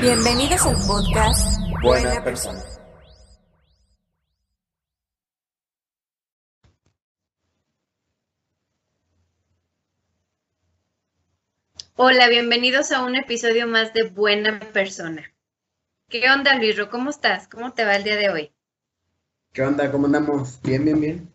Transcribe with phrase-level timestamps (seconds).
[0.00, 2.62] Bienvenidos al podcast Buena persona.
[11.96, 15.34] Hola, bienvenidos a un episodio más de Buena Persona.
[16.08, 16.88] ¿Qué onda, Luisro?
[16.88, 17.46] ¿Cómo estás?
[17.46, 18.52] ¿Cómo te va el día de hoy?
[19.52, 19.92] ¿Qué onda?
[19.92, 20.62] ¿Cómo andamos?
[20.62, 21.32] Bien, bien, bien.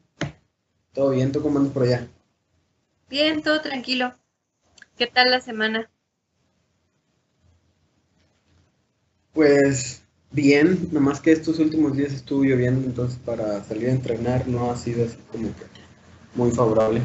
[0.91, 1.31] ¿Todo bien?
[1.31, 2.07] ¿Tú cómo andas por allá?
[3.09, 4.15] Bien, todo tranquilo.
[4.97, 5.91] ¿Qué tal la semana?
[9.35, 14.71] Pues bien, nomás que estos últimos días estuvo lloviendo, entonces para salir a entrenar no
[14.71, 15.65] ha sido así como que
[16.33, 17.01] muy favorable.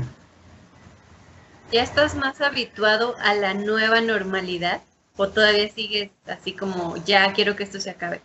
[1.72, 4.80] ¿Ya estás más habituado a la nueva normalidad?
[5.16, 8.20] ¿O todavía sigues así como, ya quiero que esto se acabe?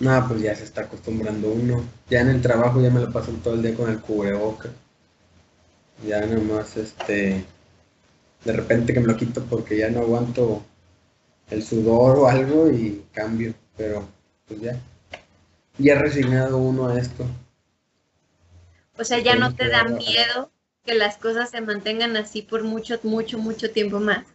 [0.00, 1.84] No, pues ya se está acostumbrando uno.
[2.08, 4.70] Ya en el trabajo ya me lo paso todo el día con el cubreboca.
[6.06, 7.44] Ya nomás, este,
[8.44, 10.64] de repente que me lo quito porque ya no aguanto
[11.50, 14.06] el sudor o algo y cambio, pero
[14.46, 14.80] pues ya.
[15.78, 17.26] Ya resignado uno a esto.
[18.98, 20.50] O sea, ya no te da miedo
[20.84, 24.26] que las cosas se mantengan así por mucho, mucho, mucho tiempo más.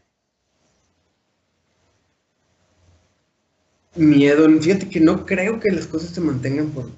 [3.96, 6.90] Miedo, fíjate que no creo que las cosas se mantengan por,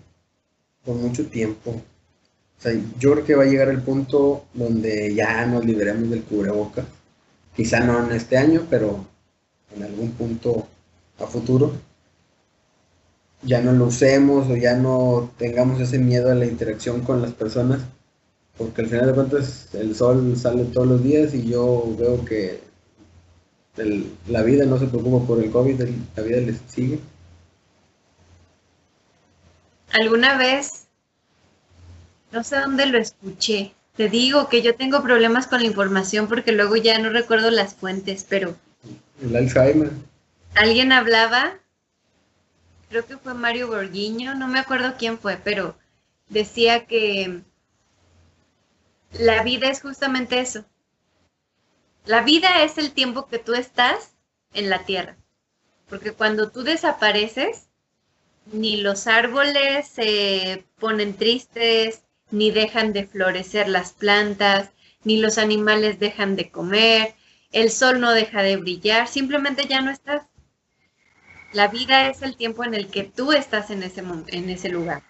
[0.83, 1.71] por mucho tiempo.
[1.71, 6.23] O sea, yo creo que va a llegar el punto donde ya nos liberemos del
[6.23, 6.85] cubreboca.
[7.55, 9.05] Quizá no en este año, pero
[9.75, 10.67] en algún punto
[11.19, 11.73] a futuro.
[13.41, 17.31] Ya no lo usemos o ya no tengamos ese miedo a la interacción con las
[17.31, 17.81] personas.
[18.57, 22.61] Porque al final de cuentas el sol sale todos los días y yo veo que
[24.27, 25.81] la vida no se preocupa por el COVID,
[26.15, 26.99] la vida les sigue.
[29.91, 30.87] Alguna vez,
[32.31, 36.51] no sé dónde lo escuché, te digo que yo tengo problemas con la información porque
[36.51, 38.55] luego ya no recuerdo las fuentes, pero
[39.21, 39.91] El Alzheimer.
[40.55, 41.59] alguien hablaba,
[42.89, 45.77] creo que fue Mario Borguiño, no me acuerdo quién fue, pero
[46.29, 47.41] decía que
[49.11, 50.65] la vida es justamente eso.
[52.05, 54.15] La vida es el tiempo que tú estás
[54.53, 55.17] en la tierra,
[55.89, 57.67] porque cuando tú desapareces,
[58.51, 64.69] ni los árboles se ponen tristes, ni dejan de florecer las plantas,
[65.03, 67.15] ni los animales dejan de comer,
[67.51, 70.23] el sol no deja de brillar, simplemente ya no estás.
[71.51, 75.03] La vida es el tiempo en el que tú estás en ese, en ese lugar.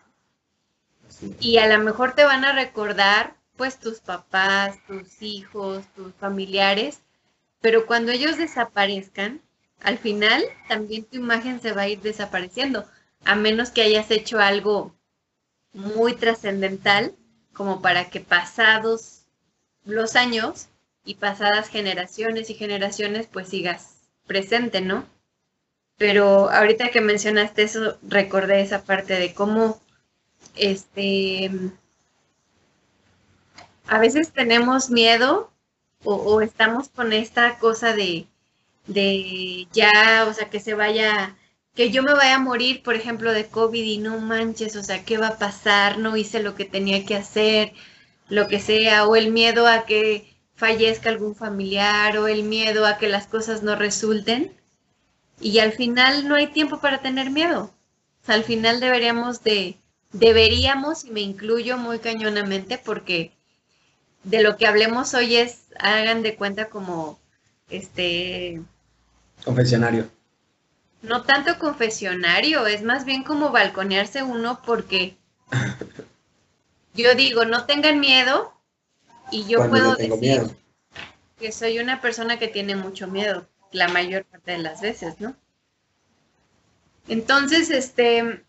[1.40, 7.02] Y a lo mejor te van a recordar, pues, tus papás, tus hijos, tus familiares,
[7.60, 9.42] pero cuando ellos desaparezcan,
[9.82, 12.86] al final también tu imagen se va a ir desapareciendo,
[13.26, 14.96] a menos que hayas hecho algo
[15.74, 17.16] muy trascendental,
[17.54, 19.24] como para que pasados
[19.84, 20.70] los años
[21.06, 25.06] y pasadas generaciones y generaciones, pues sigas presente, ¿no?
[25.98, 29.82] Pero ahorita que mencionaste eso, recordé esa parte de cómo
[30.56, 31.52] este,
[33.88, 35.52] a veces tenemos miedo
[36.04, 38.28] o, estamos con esta cosa de,
[38.88, 41.36] de ya, o sea, que se vaya,
[41.76, 45.04] que yo me vaya a morir, por ejemplo, de COVID y no manches, o sea,
[45.04, 45.98] ¿qué va a pasar?
[46.00, 47.74] No hice lo que tenía que hacer,
[48.30, 50.29] lo que sea, o el miedo a que
[50.60, 54.54] fallezca algún familiar, o el miedo a que las cosas no resulten.
[55.40, 57.74] Y al final no hay tiempo para tener miedo.
[58.22, 59.78] O sea, al final deberíamos de,
[60.12, 63.32] deberíamos, y me incluyo muy cañonamente, porque
[64.26, 67.18] de lo que hablemos hoy es, hagan de cuenta como,
[67.70, 68.62] este,
[69.46, 70.10] Confesionario.
[71.02, 75.16] no tanto confesionario, es más bien como balconearse uno porque
[76.94, 78.59] yo digo, no tengan miedo
[79.32, 80.56] y yo Cuando puedo yo decir miedo.
[81.40, 85.36] que soy una persona que tiene mucho miedo la mayor parte de las veces, ¿no?
[87.10, 88.46] Entonces, este,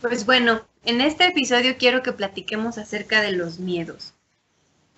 [0.00, 4.14] pues bueno, en este episodio quiero que platiquemos acerca de los miedos.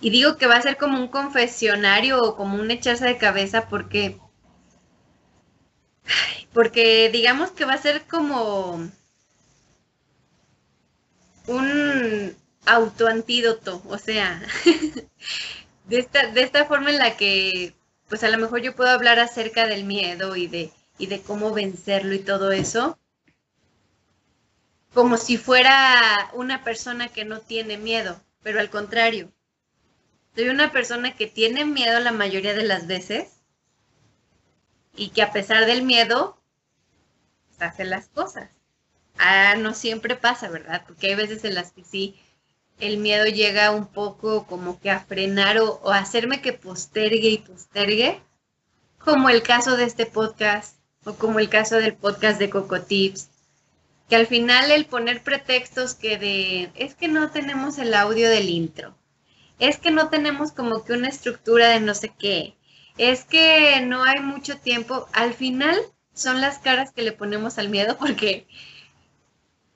[0.00, 3.68] Y digo que va a ser como un confesionario o como un echarse de cabeza
[3.68, 4.20] porque,
[6.52, 8.90] porque digamos que va a ser como
[11.46, 12.36] un
[12.66, 14.42] autoantídoto, o sea,
[15.86, 17.74] de esta, de esta forma en la que
[18.08, 21.52] pues a lo mejor yo puedo hablar acerca del miedo y de, y de cómo
[21.52, 22.98] vencerlo y todo eso,
[24.94, 29.32] como si fuera una persona que no tiene miedo, pero al contrario,
[30.34, 33.40] soy una persona que tiene miedo la mayoría de las veces
[34.96, 36.40] y que a pesar del miedo,
[37.48, 38.50] pues, hace las cosas.
[39.18, 40.84] Ah, no siempre pasa, ¿verdad?
[40.86, 42.20] Porque hay veces en las que sí,
[42.78, 48.20] el miedo llega un poco como que a frenar o, hacerme que postergue y postergue,
[48.98, 53.28] como el caso de este podcast o como el caso del podcast de Coco Tips,
[54.08, 58.48] que al final el poner pretextos que de, es que no tenemos el audio del
[58.48, 58.94] intro,
[59.58, 62.56] es que no tenemos como que una estructura de no sé qué,
[62.98, 65.76] es que no hay mucho tiempo, al final
[66.14, 68.46] son las caras que le ponemos al miedo porque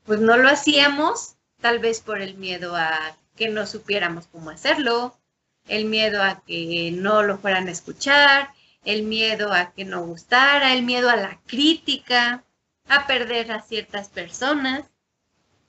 [0.04, 1.35] pues no lo hacíamos
[1.66, 5.18] tal vez por el miedo a que no supiéramos cómo hacerlo,
[5.66, 8.50] el miedo a que no lo fueran a escuchar,
[8.84, 12.44] el miedo a que no gustara, el miedo a la crítica,
[12.86, 14.84] a perder a ciertas personas.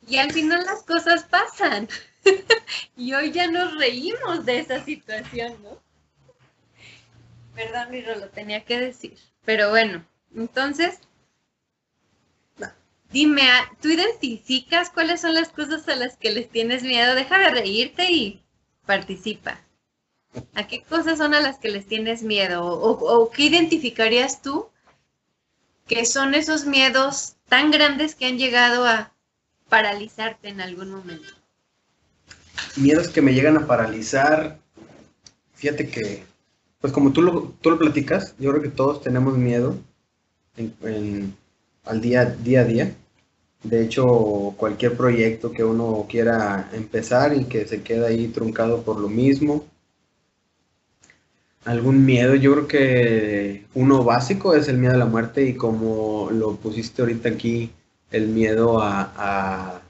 [0.08, 1.90] Y al final las cosas pasan.
[2.96, 5.82] y hoy ya nos reímos de esa situación, ¿no?
[7.56, 9.18] Perdón, Miro, lo tenía que decir.
[9.46, 10.06] Pero bueno,
[10.36, 11.00] entonces,
[13.12, 17.16] dime, ah, ¿tú identificas cuáles son las cosas a las que les tienes miedo?
[17.16, 18.44] Deja de reírte y
[18.86, 19.60] participa.
[20.54, 22.66] ¿A qué cosas son a las que les tienes miedo?
[22.66, 24.68] ¿O, qué identificarías tú
[25.88, 29.14] que son esos miedos tan grandes que han llegado a
[29.70, 31.30] paralizarte en algún momento?
[32.76, 34.60] Miedos que me llegan a paralizar.
[35.56, 36.24] Fíjate que,
[36.82, 39.78] pues como tú lo, tú lo platicas, yo creo que todos tenemos miedo
[40.58, 41.36] en,
[41.90, 42.96] al día, día a día.
[43.64, 49.00] De hecho, cualquier proyecto que uno quiera empezar y que se queda ahí truncado por
[49.00, 49.66] lo mismo,
[51.66, 56.30] algún miedo, yo creo que uno básico es el miedo a la muerte y como
[56.32, 57.72] lo pusiste ahorita aquí,
[58.12, 59.82] el miedo a,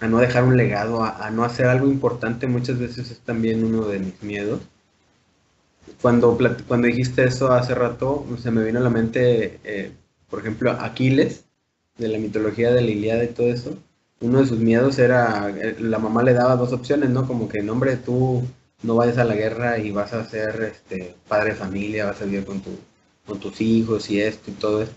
[0.00, 3.64] a, no dejar un legado, a, a, no hacer algo importante, muchas veces es también
[3.64, 4.60] uno de mis miedos.
[6.02, 6.36] Cuando,
[6.66, 9.92] cuando dijiste eso hace rato, se me vino a la mente, eh,
[10.32, 11.44] por ejemplo, Aquiles,
[11.98, 13.76] de la mitología de la Iliada y todo eso.
[14.22, 17.26] Uno de sus miedos era, eh, la mamá le daba dos opciones, ¿no?
[17.26, 18.42] Como que, nombre, tú
[18.82, 22.24] no vayas a la guerra y vas a ser este, padre de familia, vas a
[22.24, 22.70] vivir con, tu,
[23.26, 24.94] con tus hijos y esto y todo esto,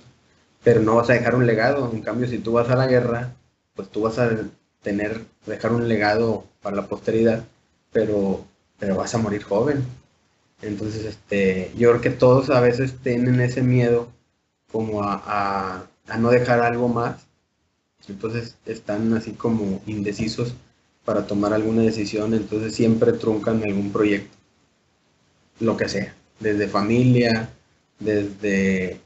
[0.63, 1.91] pero no vas a dejar un legado.
[1.91, 3.33] En cambio, si tú vas a la guerra,
[3.75, 4.29] pues tú vas a
[4.83, 7.43] tener, dejar un legado para la posteridad,
[7.91, 8.45] pero,
[8.79, 9.83] pero vas a morir joven.
[10.61, 14.14] Entonces, este, yo creo que todos a veces tienen ese miedo
[14.75, 17.27] como a, a, no dejar algo más.
[18.09, 20.53] Entonces están así como indecisos
[21.05, 24.35] para tomar alguna decisión, entonces siempre truncan algún proyecto,
[25.61, 27.53] lo que sea, desde familia,
[27.99, 28.99] desde,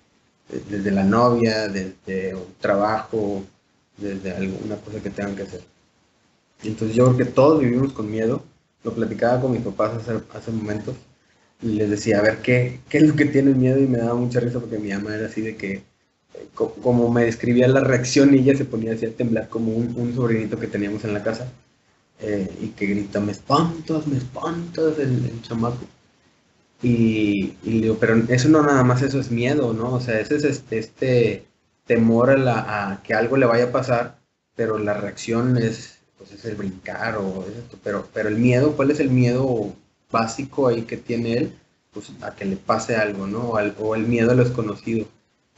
[0.71, 3.43] desde la novia, desde un trabajo,
[3.95, 5.61] desde alguna cosa que tengan que hacer.
[6.63, 8.41] Entonces yo creo que todos vivimos con miedo,
[8.83, 10.95] lo platicaba con mis papás hace, hace momentos
[11.61, 13.79] y les decía, a ver, ¿qué, ¿qué es lo que tienen miedo?
[13.79, 15.83] Y me daba mucha risa porque mi mamá era así de que,
[16.55, 20.59] como me describía la reacción, ella se ponía así a temblar como un, un sobrinito
[20.59, 21.51] que teníamos en la casa
[22.21, 25.85] eh, y que grita, me espantas, me espantas, el, el chamaco.
[26.81, 29.93] Y, y, le digo, pero eso no nada más, eso es miedo, ¿no?
[29.95, 31.47] O sea, ese es este, este
[31.85, 34.19] temor a, la, a, que algo le vaya a pasar,
[34.55, 38.75] pero la reacción es, pues es el brincar o es esto, pero, pero el miedo,
[38.77, 39.73] ¿cuál es el miedo
[40.11, 41.58] básico ahí que tiene él?
[41.91, 43.49] Pues a que le pase algo, ¿no?
[43.49, 45.07] O, al, o el miedo a lo desconocido.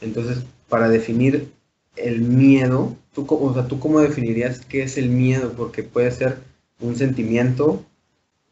[0.00, 1.52] Entonces, para definir
[1.96, 5.52] el miedo, ¿tú, o sea, ¿tú cómo definirías qué es el miedo?
[5.52, 6.38] Porque puede ser
[6.80, 7.84] un sentimiento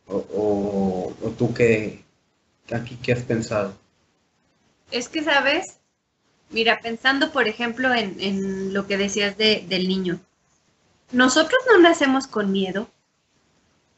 [0.07, 2.05] o, o, tú qué,
[2.73, 3.75] aquí qué has pensado?
[4.91, 5.79] Es que, ¿sabes?
[6.51, 10.19] Mira, pensando, por ejemplo, en, en lo que decías de, del niño.
[11.13, 12.89] Nosotros no nacemos con miedo.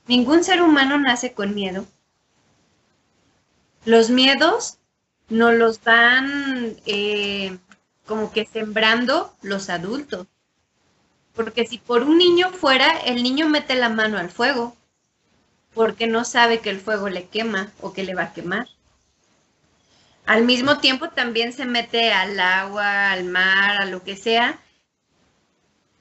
[0.07, 1.87] Ningún ser humano nace con miedo.
[3.85, 4.79] Los miedos
[5.29, 7.59] nos los dan eh,
[8.07, 10.27] como que sembrando los adultos.
[11.35, 14.77] Porque si por un niño fuera, el niño mete la mano al fuego,
[15.75, 18.69] porque no sabe que el fuego le quema o que le va a quemar.
[20.27, 24.61] Al mismo tiempo también se mete al agua, al mar, a lo que sea,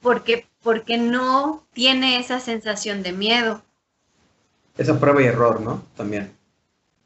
[0.00, 3.62] porque, porque no tiene esa sensación de miedo.
[4.76, 5.82] Esa prueba y error, ¿no?
[5.96, 6.36] También.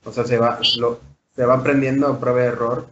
[0.06, 2.88] O sea, se va, se va aprendiendo a prueba y error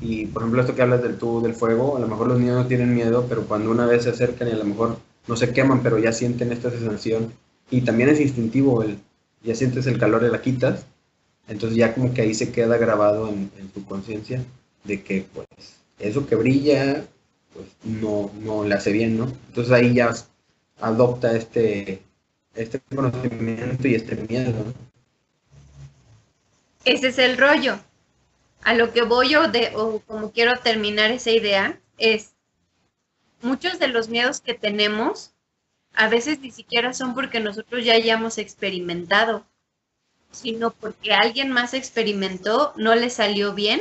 [0.00, 2.56] y por ejemplo, esto que hablas del tubo del fuego, a lo mejor los niños
[2.56, 5.52] no tienen miedo, pero cuando una vez se acercan y a lo mejor no se
[5.52, 7.32] queman, pero ya sienten esta sensación.
[7.70, 8.98] Y también es instintivo, el,
[9.42, 10.86] ya sientes el calor y la quitas,
[11.48, 14.44] Entonces ya como que ahí se queda grabado en, en tu conciencia
[14.84, 15.48] de que pues
[15.98, 17.06] eso que brilla
[17.54, 19.26] pues no, no le hace bien, ¿no?
[19.48, 20.12] Entonces ahí ya
[20.80, 22.02] adopta este,
[22.54, 24.93] este conocimiento y este miedo, ¿no?
[26.84, 27.78] Ese es el rollo.
[28.62, 32.34] A lo que voy o, de, o como quiero terminar esa idea es,
[33.42, 35.34] muchos de los miedos que tenemos
[35.94, 39.46] a veces ni siquiera son porque nosotros ya hayamos experimentado,
[40.32, 43.80] sino porque alguien más experimentó, no le salió bien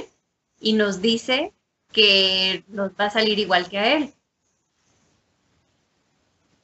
[0.60, 1.54] y nos dice
[1.92, 4.14] que nos va a salir igual que a él.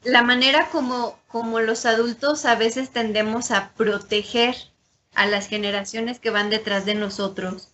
[0.04, 4.56] La manera como, como los adultos a veces tendemos a proteger
[5.14, 7.70] a las generaciones que van detrás de nosotros.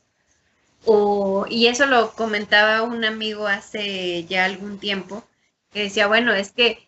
[0.86, 5.24] O, y eso lo comentaba un amigo hace ya algún tiempo,
[5.72, 6.88] que decía, bueno, es que,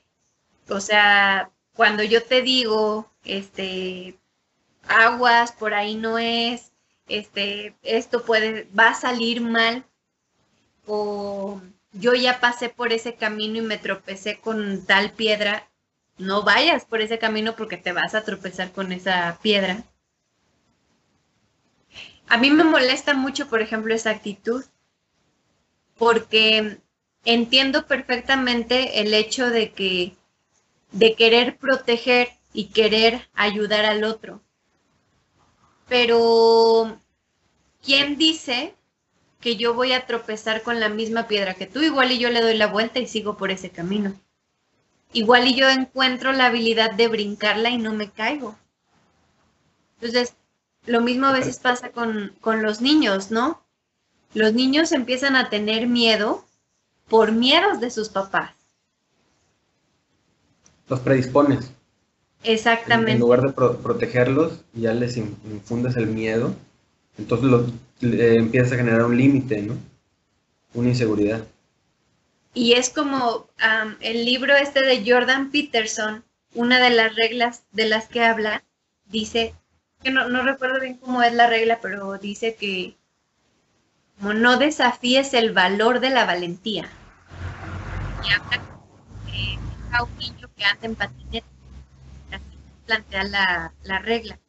[0.69, 4.17] o sea, cuando yo te digo, este,
[4.87, 6.71] aguas, por ahí no es,
[7.07, 9.85] este, esto puede, va a salir mal,
[10.85, 11.61] o
[11.93, 15.67] yo ya pasé por ese camino y me tropecé con tal piedra,
[16.17, 19.83] no vayas por ese camino porque te vas a tropezar con esa piedra.
[22.29, 24.63] A mí me molesta mucho, por ejemplo, esa actitud,
[25.97, 26.79] porque
[27.25, 30.15] entiendo perfectamente el hecho de que
[30.91, 34.41] de querer proteger y querer ayudar al otro.
[35.87, 36.99] Pero
[37.83, 38.75] ¿quién dice
[39.39, 41.81] que yo voy a tropezar con la misma piedra que tú?
[41.81, 44.13] Igual y yo le doy la vuelta y sigo por ese camino.
[45.13, 48.57] Igual y yo encuentro la habilidad de brincarla y no me caigo.
[49.95, 50.35] Entonces,
[50.87, 53.61] lo mismo a veces pasa con, con los niños, ¿no?
[54.33, 56.45] Los niños empiezan a tener miedo
[57.07, 58.51] por miedos de sus papás.
[60.89, 61.71] Los predispones.
[62.43, 63.11] Exactamente.
[63.11, 66.55] En, en lugar de pro- protegerlos, ya les in- infundes el miedo.
[67.17, 67.67] Entonces lo,
[68.01, 69.75] le- empiezas a generar un límite, ¿no?
[70.73, 71.45] Una inseguridad.
[72.53, 77.87] Y es como am, el libro este de Jordan Peterson, una de las reglas de
[77.87, 78.63] las que habla,
[79.05, 79.53] dice,
[80.11, 82.95] no, recuerdo bien cómo es la regla, pero dice que
[84.19, 86.89] no desafíes el valor de la valentía.
[88.23, 88.61] Y habla
[89.31, 89.59] que
[89.91, 91.47] a un niño que anda en patineta.
[92.31, 94.39] Así plantea la, la regla.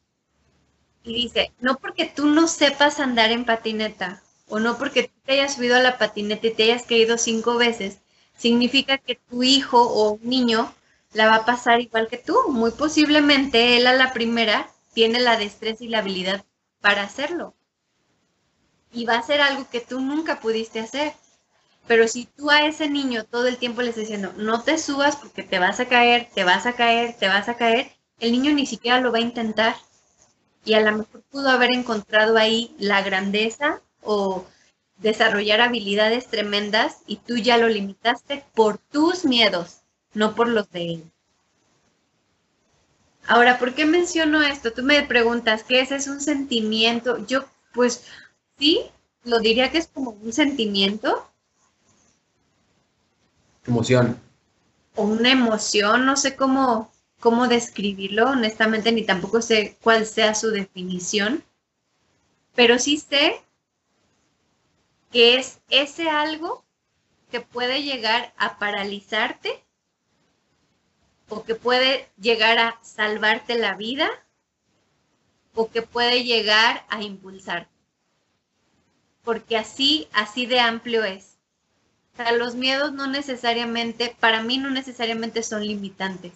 [1.04, 5.54] Y dice, no porque tú no sepas andar en patineta o no porque te hayas
[5.54, 7.98] subido a la patineta y te hayas caído cinco veces,
[8.36, 10.72] significa que tu hijo o un niño
[11.12, 12.36] la va a pasar igual que tú.
[12.48, 16.44] Muy posiblemente él a la primera tiene la destreza y la habilidad
[16.80, 17.54] para hacerlo.
[18.92, 21.12] Y va a hacer algo que tú nunca pudiste hacer.
[21.86, 25.14] Pero si tú a ese niño todo el tiempo le estás diciendo, no te subas
[25.14, 28.52] porque te vas a caer, te vas a caer, te vas a caer, el niño
[28.52, 29.76] ni siquiera lo va a intentar.
[30.64, 34.46] Y a lo mejor pudo haber encontrado ahí la grandeza o
[34.96, 40.94] desarrollar habilidades tremendas y tú ya lo limitaste por tus miedos, no por los de
[40.94, 41.12] él.
[43.28, 44.72] Ahora, ¿por qué menciono esto?
[44.72, 45.92] Tú me preguntas, ¿qué es?
[45.92, 47.24] ¿Es un sentimiento?
[47.26, 48.04] Yo, pues
[48.58, 48.90] sí,
[49.24, 51.30] lo diría que es como un sentimiento
[53.66, 54.18] Emoción.
[54.94, 60.50] o una emoción, no sé cómo, cómo describirlo, honestamente, ni tampoco sé cuál sea su
[60.50, 61.42] definición,
[62.54, 63.42] pero sí sé
[65.10, 66.64] que es ese algo
[67.30, 69.62] que puede llegar a paralizarte
[71.28, 74.08] o que puede llegar a salvarte la vida
[75.54, 77.70] o que puede llegar a impulsarte.
[79.24, 81.36] Porque así, así de amplio es.
[82.36, 86.32] Los miedos no necesariamente, para mí no necesariamente son limitantes.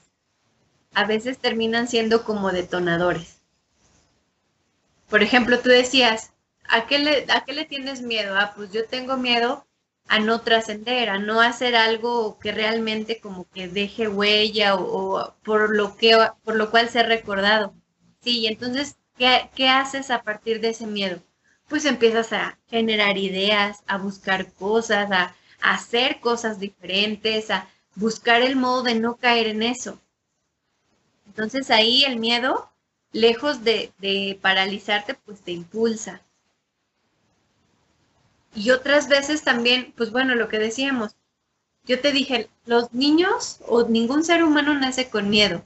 [0.94, 3.40] A veces terminan siendo como detonadores.
[5.08, 6.32] Por ejemplo, tú decías,
[6.68, 8.34] ¿a qué le, a qué le tienes miedo?
[8.38, 9.66] Ah, pues yo tengo miedo
[10.08, 15.74] a no trascender, a no hacer algo que realmente como que deje huella o, por
[15.74, 17.74] lo que por lo cual ser recordado.
[18.20, 21.20] Sí, entonces, ¿qué, ¿qué haces a partir de ese miedo?
[21.68, 28.42] Pues empiezas a generar ideas, a buscar cosas, a, a hacer cosas diferentes, a buscar
[28.42, 29.98] el modo de no caer en eso.
[31.26, 32.70] Entonces ahí el miedo,
[33.10, 36.22] lejos de, de paralizarte, pues te impulsa.
[38.54, 41.16] Y otras veces también, pues bueno, lo que decíamos,
[41.84, 45.64] yo te dije, los niños o ningún ser humano nace con miedo,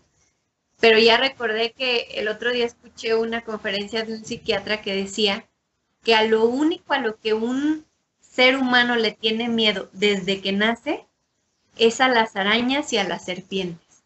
[0.80, 5.48] pero ya recordé que el otro día escuché una conferencia de un psiquiatra que decía
[6.02, 7.84] que a lo único a lo que un
[8.20, 11.06] ser humano le tiene miedo desde que nace
[11.76, 14.04] es a las arañas y a las serpientes.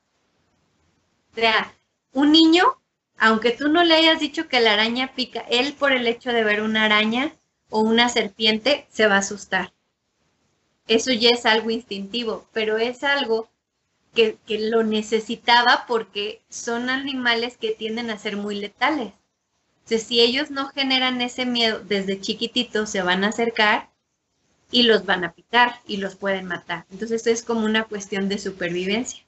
[1.33, 1.75] O sea,
[2.13, 2.81] un niño
[3.21, 6.43] aunque tú no le hayas dicho que la araña pica, él por el hecho de
[6.43, 7.35] ver una araña
[7.71, 9.73] o una serpiente se va a asustar.
[10.87, 13.49] Eso ya es algo instintivo, pero es algo
[14.15, 19.13] que, que lo necesitaba porque son animales que tienden a ser muy letales.
[19.85, 23.89] Entonces, si ellos no generan ese miedo desde chiquititos, se van a acercar
[24.71, 26.87] y los van a picar y los pueden matar.
[26.91, 29.25] Entonces, es como una cuestión de supervivencia.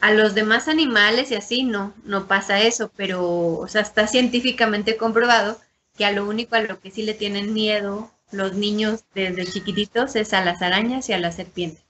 [0.00, 4.96] A los demás animales y así no, no pasa eso, pero o sea, está científicamente
[4.96, 5.60] comprobado
[5.98, 10.14] que a lo único a lo que sí le tienen miedo los niños desde chiquititos
[10.16, 11.84] es a las arañas y a las serpientes.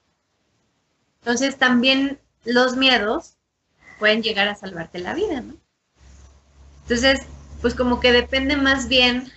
[1.19, 3.35] Entonces también los miedos
[3.99, 5.55] pueden llegar a salvarte la vida, ¿no?
[6.83, 7.19] Entonces,
[7.61, 9.31] pues como que depende más bien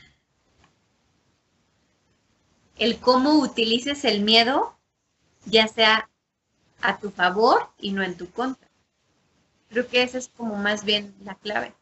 [2.79, 4.75] el cómo utilices el miedo,
[5.45, 6.09] ya sea
[6.81, 8.69] a tu favor y no en tu contra.
[9.69, 11.75] Creo que esa es como más bien la clave.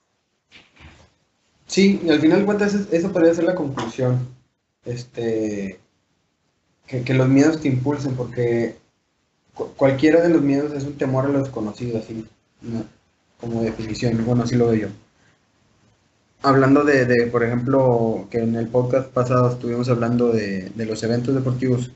[1.71, 4.29] Sí, y al final de cuentas eso podría ser la conclusión.
[4.85, 5.79] Este,
[6.87, 8.77] que, los miedos te impulsen, porque
[9.77, 12.27] cualquiera de los miedos es un temor a lo desconocido, así,
[13.41, 14.89] como definición, bueno, así lo veo yo
[16.43, 21.93] hablando de, por ejemplo, que en el podcast pasado estuvimos hablando de, los eventos deportivos,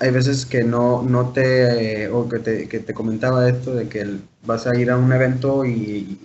[0.00, 4.18] hay veces que no, no te, o que te, que te comentaba esto de que
[4.44, 6.18] vas a ir a un evento y,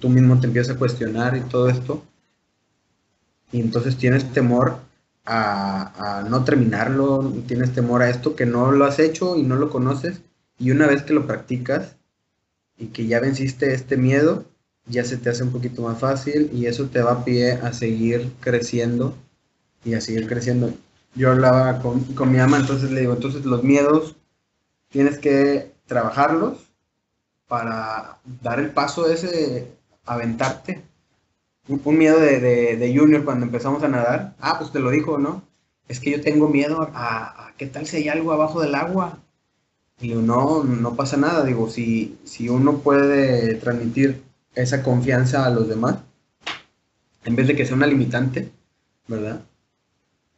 [0.00, 2.04] tú mismo te empiezas a cuestionar y todo esto,
[3.50, 4.78] y entonces tienes temor
[5.24, 9.56] a, a no terminarlo, tienes temor a esto que no lo has hecho y no
[9.56, 10.20] lo conoces,
[10.58, 11.96] y una vez que lo practicas
[12.78, 14.44] y que ya venciste este miedo,
[14.86, 17.72] ya se te hace un poquito más fácil y eso te va a pie a
[17.72, 19.14] seguir creciendo
[19.84, 20.72] y a seguir creciendo.
[21.18, 24.14] Yo hablaba con, con mi ama, entonces le digo, entonces los miedos
[24.88, 26.70] tienes que trabajarlos
[27.48, 29.72] para dar el paso ese,
[30.06, 30.80] aventarte.
[31.66, 34.36] Un, miedo de, de, Junior cuando empezamos a nadar.
[34.38, 35.42] Ah, pues te lo dijo, ¿no?
[35.88, 39.18] Es que yo tengo miedo a, a qué tal si hay algo abajo del agua.
[40.00, 41.44] Y digo, no, no pasa nada.
[41.44, 44.22] Digo, si, si uno puede transmitir
[44.54, 45.96] esa confianza a los demás,
[47.24, 48.52] en vez de que sea una limitante,
[49.08, 49.42] ¿verdad?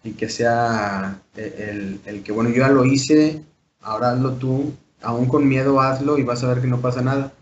[0.03, 3.45] Y que sea el, el, que, bueno, yo ya lo hice,
[3.83, 7.33] ahora hazlo tú, aún con miedo hazlo y vas a ver que no pasa nada.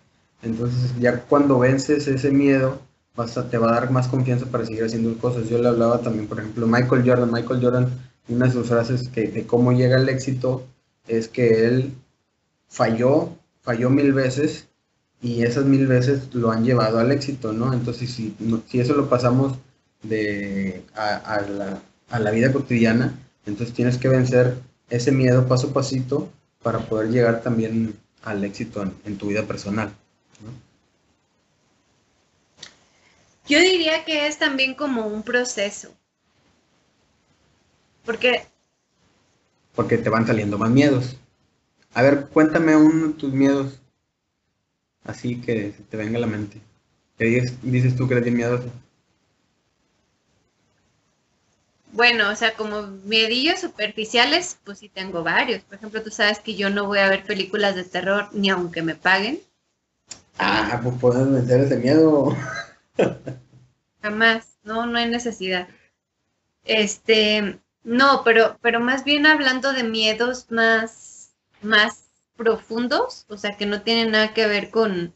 [0.43, 2.81] Entonces ya cuando vences ese miedo,
[3.17, 5.49] a, te va a dar más confianza para seguir haciendo cosas.
[5.49, 7.33] Yo le hablaba también, por ejemplo, Michael Jordan.
[7.33, 7.91] Michael Jordan,
[8.29, 10.67] una de sus frases que, de cómo llega el éxito
[11.07, 11.95] es que él
[12.69, 13.31] falló,
[13.63, 14.69] falló mil veces
[15.21, 17.73] y esas mil veces lo han llevado al éxito, ¿no?
[17.73, 19.59] Entonces, si, si eso lo pasamos
[20.03, 23.15] de, a, la, a, la, vida cotidiana,
[23.47, 24.59] entonces tienes que vencer
[24.91, 26.31] ese miedo paso a pasito
[26.63, 29.89] para poder llegar también al éxito en, tu vida personal.
[30.43, 30.51] ¿no?
[33.49, 35.95] Yo diría que es también como un proceso.
[38.05, 38.47] Porque...
[39.75, 41.17] Porque te van saliendo más miedos.
[41.95, 43.81] A ver, cuéntame uno de tus miedos
[45.09, 46.61] así que te venga a la mente.
[47.19, 47.25] ¿Qué
[47.63, 48.71] dices, tú que eres bien miedoso?
[51.93, 55.63] Bueno, o sea, como miedillos superficiales, pues sí tengo varios.
[55.63, 58.83] Por ejemplo, tú sabes que yo no voy a ver películas de terror ni aunque
[58.83, 59.41] me paguen.
[60.39, 62.37] Ah, pues puedes meter ese miedo.
[64.03, 65.69] Jamás, no, no hay necesidad.
[66.65, 73.67] Este, no, pero, pero más bien hablando de miedos más, más profundos, o sea, que
[73.67, 75.15] no tienen nada que ver con,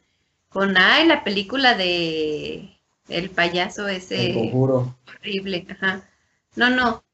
[0.49, 6.09] con ay, la película de el payaso ese horrible, ajá.
[6.57, 7.05] No, no.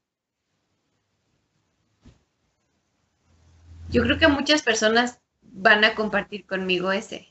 [3.89, 7.27] Yo creo que muchas personas van a compartir conmigo ese.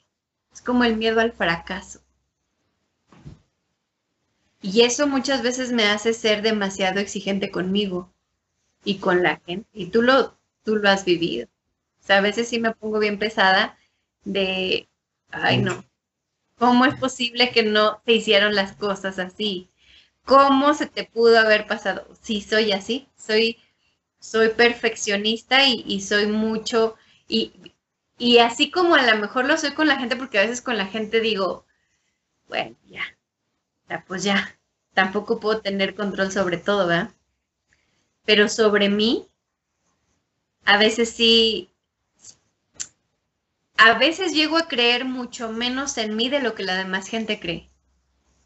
[0.53, 2.01] Es como el miedo al fracaso.
[4.63, 8.13] Y eso muchas veces me hace ser demasiado exigente conmigo
[8.85, 9.69] y con la gente.
[9.73, 11.49] Y tú lo, tú lo has vivido
[12.09, 13.79] sea, a veces sí me pongo bien pesada
[14.25, 14.89] de,
[15.31, 15.85] ay no,
[16.59, 19.69] ¿cómo es posible que no te hicieron las cosas así?
[20.29, 22.07] ¿Cómo se te pudo haber pasado?
[22.21, 23.57] Sí, soy así, soy,
[24.21, 27.53] soy perfeccionista y, soy mucho, y,
[28.19, 30.77] y así como a lo mejor lo soy con la gente, porque a veces con
[30.77, 31.65] la gente digo,
[32.49, 33.03] bueno, ya,
[33.89, 34.59] ya pues ya,
[34.95, 37.13] tampoco puedo tener control sobre todo, ¿verdad?
[38.25, 39.27] Pero sobre mí,
[40.65, 41.73] a veces sí
[43.79, 47.41] a veces llego a creer mucho menos en mí de lo que la demás gente
[47.41, 47.71] cree,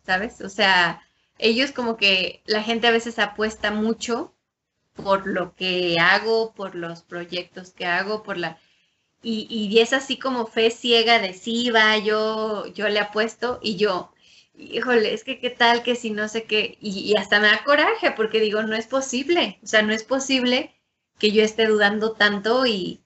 [0.07, 0.41] ¿sabes?
[0.43, 1.03] O sea,
[1.39, 4.35] ellos como que la gente a veces apuesta mucho
[4.95, 8.59] por lo que hago, por los proyectos que hago, por la...
[9.23, 13.77] Y, y es así como fe ciega de sí, va, yo, yo le apuesto y
[13.77, 14.13] yo,
[14.57, 17.65] híjole, es que qué tal que si no sé qué, y, y hasta me da
[17.65, 20.73] coraje porque digo, no es posible, o sea, no es posible
[21.19, 23.03] que yo esté dudando tanto y,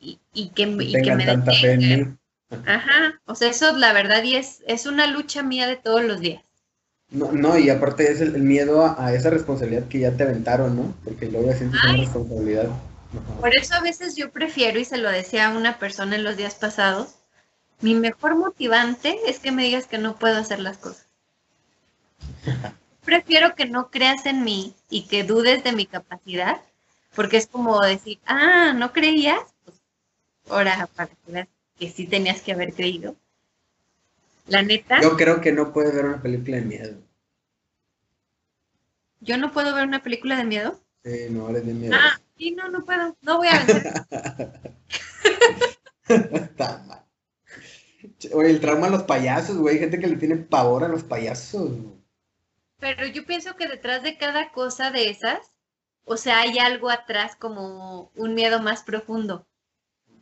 [0.00, 1.88] y, y que, Que y que tengan me tanta fe en detenga.
[1.88, 2.16] mí.
[2.64, 6.20] Ajá, o sea, eso la verdad y es, es una lucha mía de todos los
[6.20, 6.42] días.
[7.10, 10.24] No, no, y aparte es el, el miedo a, a esa responsabilidad que ya te
[10.24, 10.94] aventaron, ¿no?
[11.04, 12.00] Porque luego ya sientes una Ay.
[12.00, 12.64] responsabilidad.
[12.66, 13.40] Ajá.
[13.40, 16.36] Por eso a veces yo prefiero, y se lo decía a una persona en los
[16.36, 17.14] días pasados,
[17.80, 21.06] mi mejor motivante es que me digas que no puedo hacer las cosas.
[23.04, 26.60] Prefiero que no creas en mí y que dudes de mi capacidad,
[27.14, 29.40] porque es como decir, ah, ¿no creías?
[29.64, 29.76] Pues
[30.48, 33.14] ahora para que veas que sí tenías que haber creído.
[34.46, 36.96] La neta, yo, Yo creo que no puedes ver una película de miedo.
[39.20, 40.80] no puedo ver una película de miedo.
[41.04, 41.94] Sí, no eres de miedo.
[41.96, 43.16] Ah, sí, no, no puedo.
[43.22, 43.92] No voy a vencer.
[46.32, 47.04] Está mal.
[48.32, 49.74] Oye, el trauma a los payasos, güey.
[49.74, 51.70] Hay gente que le tiene pavor a los payasos.
[51.70, 51.96] güey.
[52.78, 55.52] Pero yo pienso que detrás de cada cosa de esas,
[56.04, 59.46] o sea, hay algo atrás como un miedo más profundo.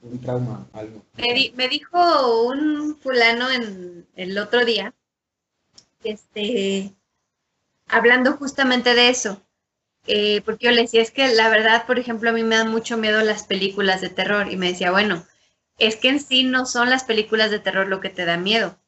[0.08, 1.02] Un trauma, algo.
[1.16, 4.94] Me, di- me dijo un fulano en el otro día,
[6.02, 6.94] este,
[7.88, 9.42] hablando justamente de eso,
[10.06, 12.70] eh, porque yo le decía, es que la verdad, por ejemplo, a mí me dan
[12.70, 15.26] mucho miedo las películas de terror, y me decía, bueno,
[15.78, 18.78] es que en sí no son las películas de terror lo que te da miedo.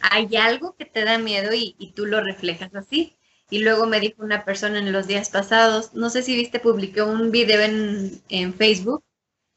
[0.00, 3.16] Hay algo que te da miedo y, y tú lo reflejas así.
[3.50, 7.06] Y luego me dijo una persona en los días pasados, no sé si viste, publicó
[7.06, 9.04] un video en, en Facebook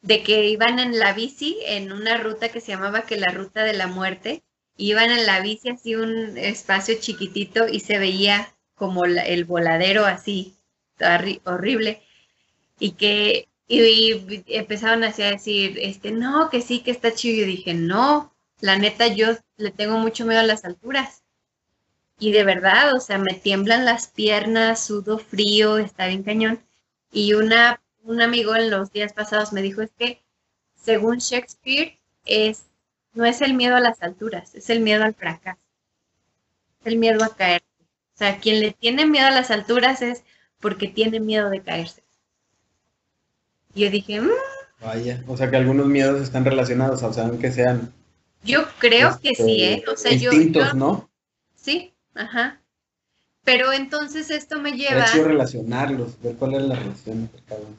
[0.02, 3.64] de que iban en la bici en una ruta que se llamaba que la ruta
[3.64, 4.44] de la muerte.
[4.78, 10.56] Iban en la bici así un espacio chiquitito y se veía como el voladero así
[11.00, 12.02] horri- horrible.
[12.80, 13.82] Y que y,
[14.14, 18.34] y empezaron así a decir este no que sí que está chido y dije no
[18.60, 21.24] la neta yo le tengo mucho miedo a las alturas
[22.20, 26.62] y de verdad o sea me tiemblan las piernas sudo frío está bien cañón.
[27.12, 30.22] Y una un amigo en los días pasados me dijo es que
[30.76, 32.66] según Shakespeare es
[33.14, 35.62] no es el miedo a las alturas es el miedo al fracaso
[36.82, 37.62] es el miedo a caer
[38.16, 40.24] o sea quien le tiene miedo a las alturas es
[40.60, 42.04] porque tiene miedo de caerse
[43.74, 44.30] y yo dije "Mm,
[44.82, 45.24] Vaya.
[45.28, 47.94] O sea que algunos miedos están relacionados, o sea, aunque sean.
[48.44, 50.32] yo creo que este, sí eh o sea yo,
[50.74, 51.10] ¿no?
[51.56, 52.62] sí ajá
[53.44, 57.76] pero entonces esto me lleva Pero relacionarlos, ver cuál es la relación entre cada uno.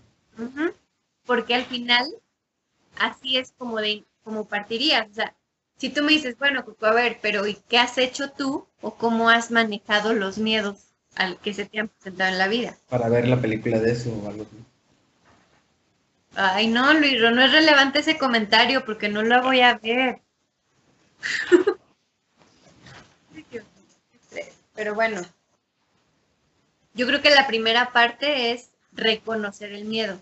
[1.24, 2.06] Porque al final,
[2.98, 5.08] así es como de como partirías.
[5.10, 5.34] O sea,
[5.76, 8.94] si tú me dices, bueno, Cuco, a ver, pero ¿y qué has hecho tú o
[8.94, 12.76] cómo has manejado los miedos al que se te han presentado en la vida?
[12.88, 14.56] Para ver la película de eso o algo así.
[16.34, 20.22] Ay, no, Luis, no es relevante ese comentario porque no lo voy a ver.
[24.74, 25.20] Pero bueno,
[26.94, 30.20] yo creo que la primera parte es reconocer el miedo.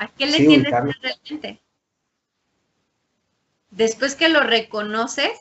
[0.00, 1.60] ¿A qué le Sí, tienes realmente?
[3.72, 5.32] Después que lo reconoces,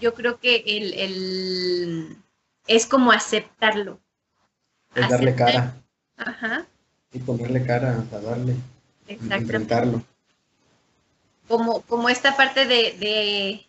[0.00, 2.16] yo creo que el, el-
[2.66, 4.00] es como aceptarlo.
[4.94, 5.74] Es darle cara
[6.16, 6.66] Ajá,
[7.12, 8.54] y ponerle cara, a darle,
[9.08, 10.02] enfrentarlo.
[11.48, 13.66] Como, como esta parte de, de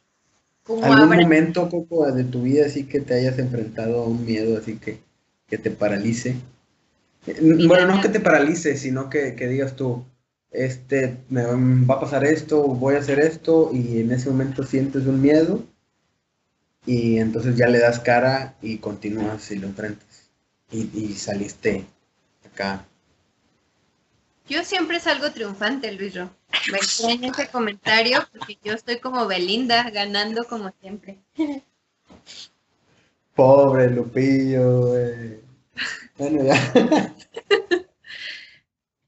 [0.64, 4.26] como ¿Algún abra- momento, Coco, de tu vida así que te hayas enfrentado a un
[4.26, 5.00] miedo así que,
[5.48, 6.36] que te paralice?
[7.26, 10.06] Bueno, no que te paralice, sino que, que digas tú,
[10.52, 15.06] este, me va a pasar esto, voy a hacer esto, y en ese momento sientes
[15.06, 15.64] un miedo,
[16.86, 20.30] y entonces ya le das cara y continúas y lo enfrentas.
[20.72, 21.86] Y, y saliste
[22.46, 22.86] acá.
[24.48, 26.32] Yo siempre salgo triunfante, Luis Ro.
[26.72, 31.20] Me extraña ese comentario porque yo estoy como Belinda, ganando como siempre.
[33.36, 35.49] Pobre Lupillo, güey.
[36.20, 36.54] Bueno.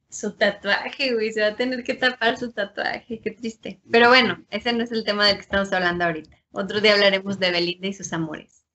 [0.10, 3.82] Su tatuaje, güey, se va a tener que tapar su tatuaje, qué triste.
[3.92, 6.38] Pero bueno, ese no es el tema del que estamos hablando ahorita.
[6.52, 8.66] Otro día hablaremos de Belinda y sus amores.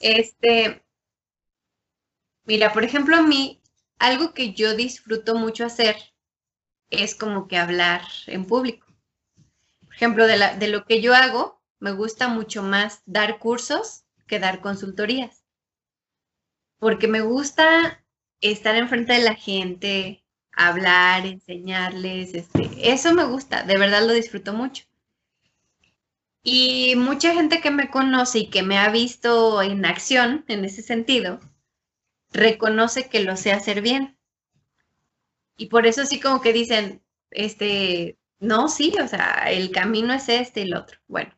[0.00, 0.82] Este,
[2.44, 3.62] mira, por ejemplo, a mí,
[3.98, 5.96] algo que yo disfruto mucho hacer
[6.90, 8.86] es como que hablar en público.
[9.84, 14.60] Por ejemplo, de lo que yo hago, me gusta mucho más dar cursos que dar
[14.60, 15.39] consultorías.
[16.80, 18.02] Porque me gusta
[18.40, 24.52] estar enfrente de la gente, hablar, enseñarles, este, eso me gusta, de verdad lo disfruto
[24.52, 24.84] mucho.
[26.42, 30.82] Y mucha gente que me conoce y que me ha visto en acción en ese
[30.82, 31.38] sentido,
[32.32, 34.18] reconoce que lo sé hacer bien.
[35.56, 40.28] Y por eso sí como que dicen, este, no, sí, o sea, el camino es
[40.30, 40.98] este y el otro.
[41.06, 41.34] Bueno,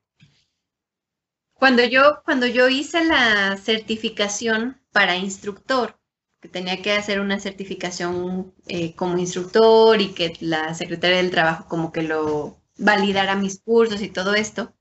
[1.55, 5.99] cuando yo, cuando yo hice la certificación para instructor,
[6.41, 11.67] que tenía que hacer una certificación eh, como instructor y que la secretaria del trabajo
[11.69, 14.75] como que lo validara mis cursos y todo esto,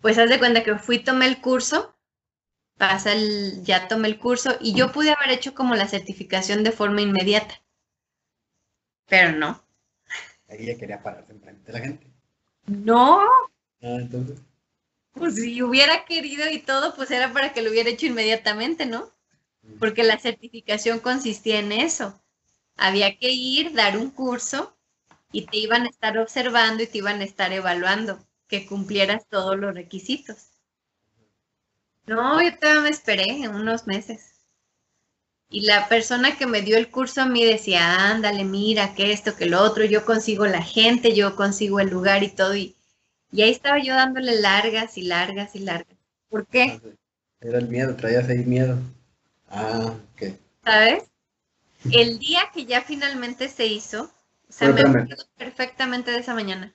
[0.00, 1.94] pues haz de cuenta que fui, tomé el curso,
[2.78, 6.72] pasa el, ya tomé el curso y yo pude haber hecho como la certificación de
[6.72, 7.62] forma inmediata,
[9.06, 9.62] pero no.
[10.48, 12.06] Ahí ya quería pararse enfrente de la gente.
[12.66, 13.20] No,
[13.82, 14.40] Ah, entonces.
[15.20, 19.12] Pues si hubiera querido y todo, pues era para que lo hubiera hecho inmediatamente, ¿no?
[19.78, 22.20] Porque la certificación consistía en eso.
[22.76, 24.76] Había que ir, dar un curso
[25.30, 29.56] y te iban a estar observando y te iban a estar evaluando que cumplieras todos
[29.58, 30.48] los requisitos.
[32.06, 34.40] No, yo todavía me esperé unos meses.
[35.50, 39.36] Y la persona que me dio el curso a mí decía, ándale, mira, que esto,
[39.36, 42.56] que lo otro, yo consigo la gente, yo consigo el lugar y todo.
[42.56, 42.76] Y,
[43.32, 45.96] y ahí estaba yo dándole largas y largas y largas.
[46.28, 46.64] ¿Por qué?
[46.64, 46.98] Entonces,
[47.40, 48.78] Era el miedo, traías ahí miedo.
[49.48, 50.32] Ah, ok.
[50.64, 51.04] ¿sabes?
[51.92, 54.10] El día que ya finalmente se hizo,
[54.48, 56.74] o sea, Pero me acuerdo perfectamente de esa mañana.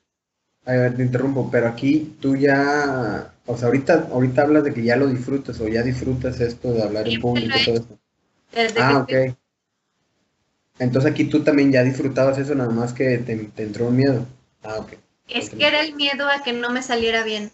[0.66, 4.84] A ver, te interrumpo, pero aquí tú ya, o sea, ahorita, ahorita hablas de que
[4.84, 8.00] ya lo disfrutas o ya disfrutas esto de hablar en público todo esto.
[8.52, 9.36] Desde Ah, ok.
[10.80, 14.26] Entonces aquí tú también ya disfrutabas eso, nada más que te, te entró un miedo.
[14.64, 14.94] Ah, ok.
[15.28, 17.52] Es que era el miedo a que no me saliera bien,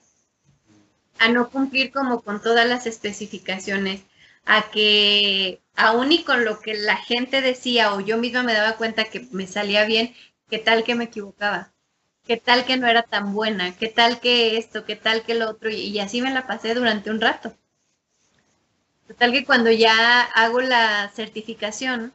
[1.20, 4.02] a no cumplir como con todas las especificaciones,
[4.46, 8.76] a que aún y con lo que la gente decía o yo misma me daba
[8.78, 10.14] cuenta que me salía bien,
[10.50, 11.72] qué tal que me equivocaba,
[12.28, 15.50] qué tal que no era tan buena, qué tal que esto, qué tal que lo
[15.50, 17.56] otro, y, y así me la pasé durante un rato.
[19.08, 22.14] Total que cuando ya hago la certificación,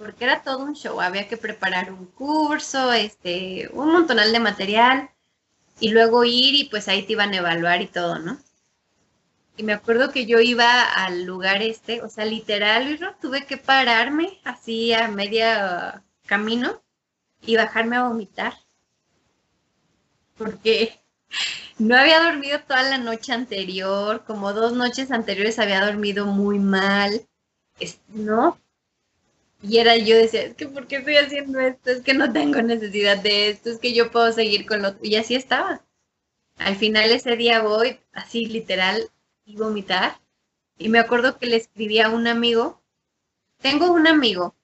[0.00, 5.10] porque era todo un show, había que preparar un curso, este, un montonal de material,
[5.78, 8.38] y luego ir y pues ahí te iban a evaluar y todo, ¿no?
[9.58, 13.14] Y me acuerdo que yo iba al lugar este, o sea, literal, ¿no?
[13.16, 16.82] tuve que pararme así a media camino
[17.42, 18.54] y bajarme a vomitar.
[20.38, 20.98] Porque
[21.78, 27.26] no había dormido toda la noche anterior, como dos noches anteriores había dormido muy mal,
[28.08, 28.58] ¿no?
[29.62, 31.90] Y era yo decía, es que ¿por qué estoy haciendo esto?
[31.90, 34.96] Es que no tengo necesidad de esto, es que yo puedo seguir con lo.
[35.02, 35.84] Y así estaba.
[36.58, 39.10] Al final ese día voy, así literal,
[39.44, 40.18] y vomitar.
[40.78, 42.82] Y me acuerdo que le escribí a un amigo.
[43.60, 44.54] Tengo un amigo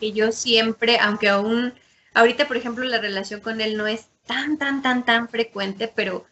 [0.00, 1.74] que yo siempre, aunque aún,
[2.14, 6.26] ahorita por ejemplo la relación con él no es tan, tan, tan, tan frecuente, pero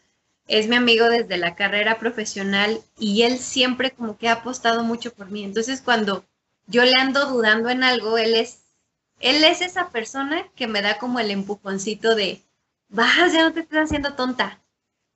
[0.48, 5.12] es mi amigo desde la carrera profesional y él siempre como que ha apostado mucho
[5.12, 5.44] por mí.
[5.44, 6.24] Entonces cuando
[6.70, 8.64] yo le ando dudando en algo, él es,
[9.18, 12.44] él es esa persona que me da como el empujoncito de,
[12.88, 14.62] vas, ya no te estás haciendo tonta.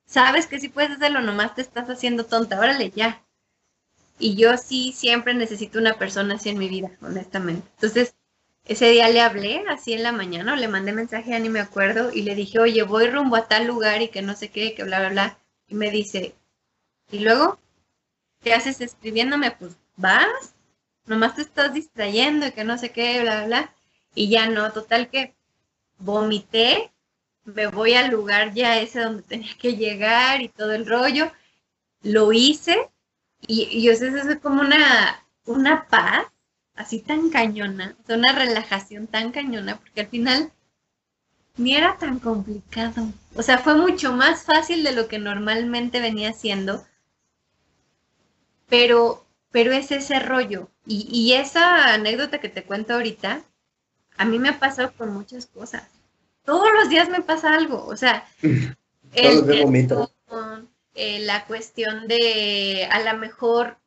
[0.05, 3.25] Sabes que si puedes hacerlo, nomás te estás haciendo tonta, órale, ya.
[4.19, 7.67] Y yo sí siempre necesito una persona así en mi vida, honestamente.
[7.75, 8.15] Entonces,
[8.65, 11.61] ese día le hablé así en la mañana, o le mandé mensaje, ya ni me
[11.61, 14.75] acuerdo, y le dije, oye, voy rumbo a tal lugar y que no sé qué,
[14.75, 15.39] que bla, bla, bla.
[15.67, 16.35] Y me dice,
[17.11, 17.59] ¿y luego?
[18.41, 19.51] ¿Qué haces escribiéndome?
[19.51, 20.54] Pues vas,
[21.05, 23.75] nomás te estás distrayendo y que no sé qué, bla, bla, bla.
[24.15, 25.35] Y ya no, total que
[25.99, 26.91] vomité,
[27.45, 31.31] me voy al lugar ya ese donde tenía que llegar y todo el rollo.
[32.03, 32.89] Lo hice
[33.47, 36.27] y, y o sea, eso es como una, una paz
[36.75, 40.51] así tan cañona, o sea, una relajación tan cañona, porque al final
[41.57, 43.07] ni era tan complicado.
[43.35, 46.85] O sea, fue mucho más fácil de lo que normalmente venía siendo,
[48.67, 49.24] pero,
[49.55, 50.69] pero es ese rollo.
[50.85, 53.41] Y, y esa anécdota que te cuento ahorita,
[54.17, 55.87] a mí me ha pasado con muchas cosas.
[56.43, 58.27] Todos los días me pasa algo, o sea,
[59.13, 63.77] perdón, eh, la cuestión de a lo mejor,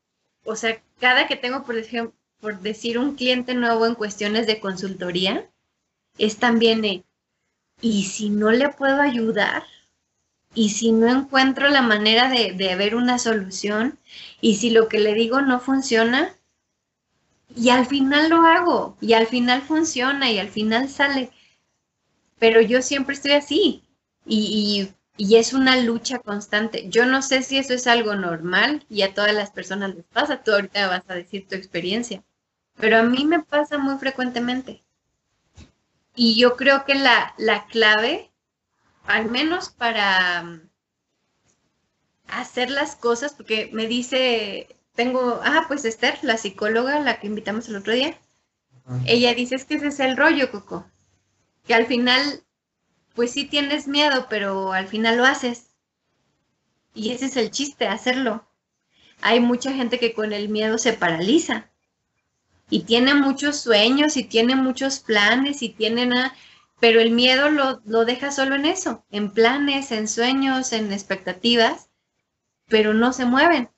[0.42, 4.60] o sea, cada que tengo, por ejemplo, por decir un cliente nuevo en cuestiones de
[4.60, 5.50] consultoría,
[6.16, 7.04] es también,
[7.82, 9.64] ¿y si no le puedo ayudar?
[10.54, 13.98] ¿Y si no encuentro la manera de, de ver una solución?
[14.42, 16.36] ¿Y si lo que le digo no funciona?
[17.54, 21.30] Y al final lo hago, y al final funciona, y al final sale.
[22.38, 23.84] Pero yo siempre estoy así,
[24.24, 26.88] y, y, y es una lucha constante.
[26.88, 30.42] Yo no sé si eso es algo normal y a todas las personas les pasa.
[30.42, 32.24] Tú ahorita vas a decir tu experiencia,
[32.76, 34.82] pero a mí me pasa muy frecuentemente.
[36.14, 38.27] Y yo creo que la, la clave,
[39.08, 40.60] al menos para um,
[42.28, 47.68] hacer las cosas, porque me dice, tengo, ah, pues Esther, la psicóloga, la que invitamos
[47.68, 48.16] el otro día,
[49.04, 50.86] ella dice es que ese es el rollo, Coco.
[51.66, 52.42] Que al final,
[53.14, 55.70] pues sí tienes miedo, pero al final lo haces.
[56.94, 58.46] Y ese es el chiste, hacerlo.
[59.20, 61.70] Hay mucha gente que con el miedo se paraliza.
[62.70, 66.34] Y tiene muchos sueños y tiene muchos planes y tiene nada,
[66.80, 71.88] pero el miedo lo, lo deja solo en eso, en planes, en sueños, en expectativas,
[72.68, 73.70] pero no se mueven.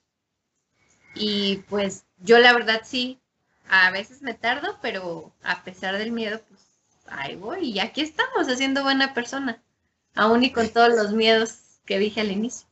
[1.15, 3.19] Y pues yo la verdad sí,
[3.69, 6.61] a veces me tardo, pero a pesar del miedo, pues
[7.07, 9.61] ahí voy y aquí estamos haciendo buena persona,
[10.15, 12.67] aún y con todos los miedos que dije al inicio.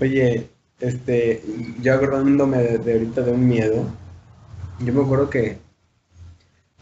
[0.00, 0.48] Oye,
[0.80, 1.42] este,
[1.80, 3.86] yo acordándome de, de ahorita de un miedo,
[4.80, 5.58] yo me acuerdo que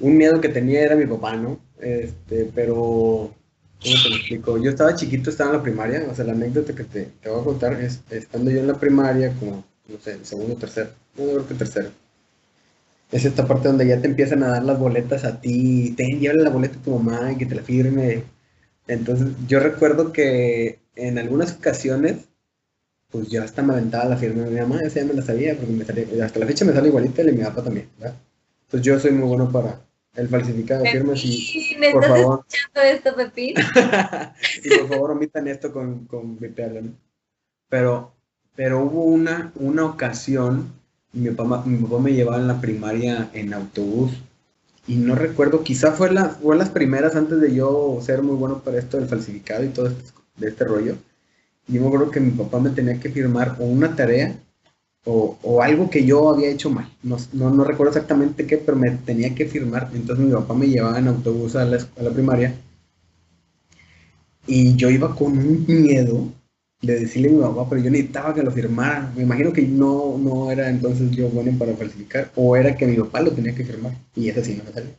[0.01, 1.59] un miedo que tenía era mi papá, ¿no?
[1.81, 3.35] Este, pero,
[3.83, 4.59] ¿cómo te lo explico?
[4.59, 7.41] Yo estaba chiquito, estaba en la primaria, o sea, la anécdota que te, te voy
[7.41, 11.49] a contar es, estando yo en la primaria, como, no sé, segundo, tercero, no creo
[11.49, 11.91] que tercero.
[13.13, 16.43] Es esta parte donde ya te empiezan a dar las boletas a ti, ten, llévale
[16.45, 18.23] la boleta a tu mamá y que te la firme.
[18.87, 22.29] Entonces, yo recuerdo que en algunas ocasiones,
[23.11, 25.73] pues yo hasta me aventaba la firma de mi mamá, ya me la sabía, porque
[25.73, 28.17] me salía- hasta la fecha me sale igualita y de mi papá también, ¿verdad?
[28.67, 29.81] Entonces yo soy muy bueno para
[30.15, 33.55] el falsificado de firmas y, ¿Me por estás favor, escuchando esto, Pepín?
[34.65, 36.93] y por favor omitan esto con, con vipearlo, ¿no?
[37.69, 38.13] Pero,
[38.57, 40.73] pero hubo una, una ocasión,
[41.13, 44.13] mi papá, mi papá me llevaba en la primaria en autobús
[44.87, 48.61] y no recuerdo, quizá fue, la, fue las primeras antes de yo ser muy bueno
[48.61, 50.97] para esto del falsificado y todo este, de este rollo.
[51.69, 54.35] Y yo me acuerdo que mi papá me tenía que firmar una tarea
[55.05, 56.89] o, o algo que yo había hecho mal.
[57.03, 59.91] No, no, no recuerdo exactamente qué, pero me tenía que firmar.
[59.95, 62.55] Entonces mi papá me llevaba en autobús a la, a la primaria
[64.47, 66.29] y yo iba con un miedo
[66.83, 69.13] de decirle a mi papá, pero yo necesitaba que lo firmara.
[69.17, 72.97] Me imagino que no, no era entonces yo bueno para falsificar, o era que mi
[72.97, 74.91] papá lo tenía que firmar, y eso sí no me salió.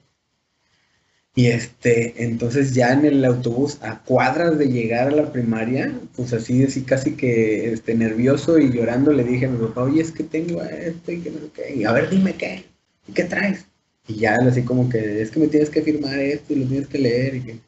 [1.34, 6.34] Y este, entonces ya en el autobús, a cuadras de llegar a la primaria, pues
[6.34, 10.12] así, así casi que este, nervioso y llorando, le dije a mi papá, oye, es
[10.12, 12.65] que tengo esto y que no sé qué, y a ver, dime qué,
[13.08, 13.65] ¿y qué traes?
[14.08, 16.88] Y ya así como que, es que me tienes que firmar esto y lo tienes
[16.88, 17.60] que leer y que...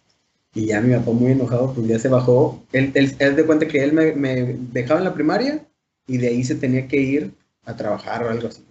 [0.55, 2.63] Y ya mi papá muy enojado, pues ya se bajó.
[2.73, 5.65] Él, él, él de cuenta que él me, me dejaba en la primaria
[6.05, 7.31] y de ahí se tenía que ir
[7.65, 8.63] a trabajar o algo así.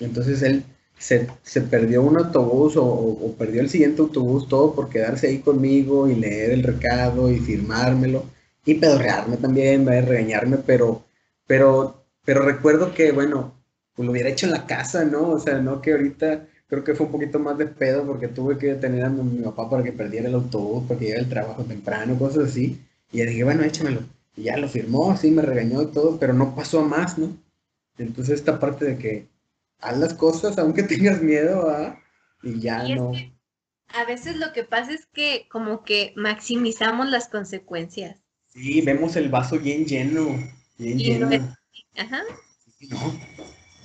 [0.00, 0.64] Entonces él
[0.98, 5.38] se, se perdió un autobús o, o- perdió el siguiente autobús, todo por quedarse ahí
[5.40, 8.24] conmigo y leer el recado y firmármelo
[8.64, 11.04] y pedorrearme también, regañarme, pero,
[11.46, 13.54] pero, pero recuerdo que, bueno,
[13.94, 15.30] pues lo hubiera hecho en la casa, ¿no?
[15.30, 18.58] O sea, no que ahorita creo que fue un poquito más de pedo porque tuve
[18.58, 21.64] que detener a mi, papá para que perdiera el autobús, para que llegara al trabajo
[21.64, 22.80] temprano, cosas así.
[23.12, 24.00] Y ya dije, bueno, échamelo.
[24.36, 27.36] Y ya lo firmó, sí, me regañó y todo, pero no pasó a más, ¿no?
[27.98, 29.28] Entonces esta parte de que
[29.80, 31.68] haz las cosas aunque tengas miedo.
[32.42, 33.10] Y ya Y es no.
[33.10, 33.32] que
[33.88, 38.22] a veces lo que pasa es que como que maximizamos las consecuencias.
[38.48, 40.24] Sí, vemos el vaso bien lleno,
[40.78, 41.54] bien Y no lleno.
[41.96, 42.22] Ajá.
[42.90, 42.98] No,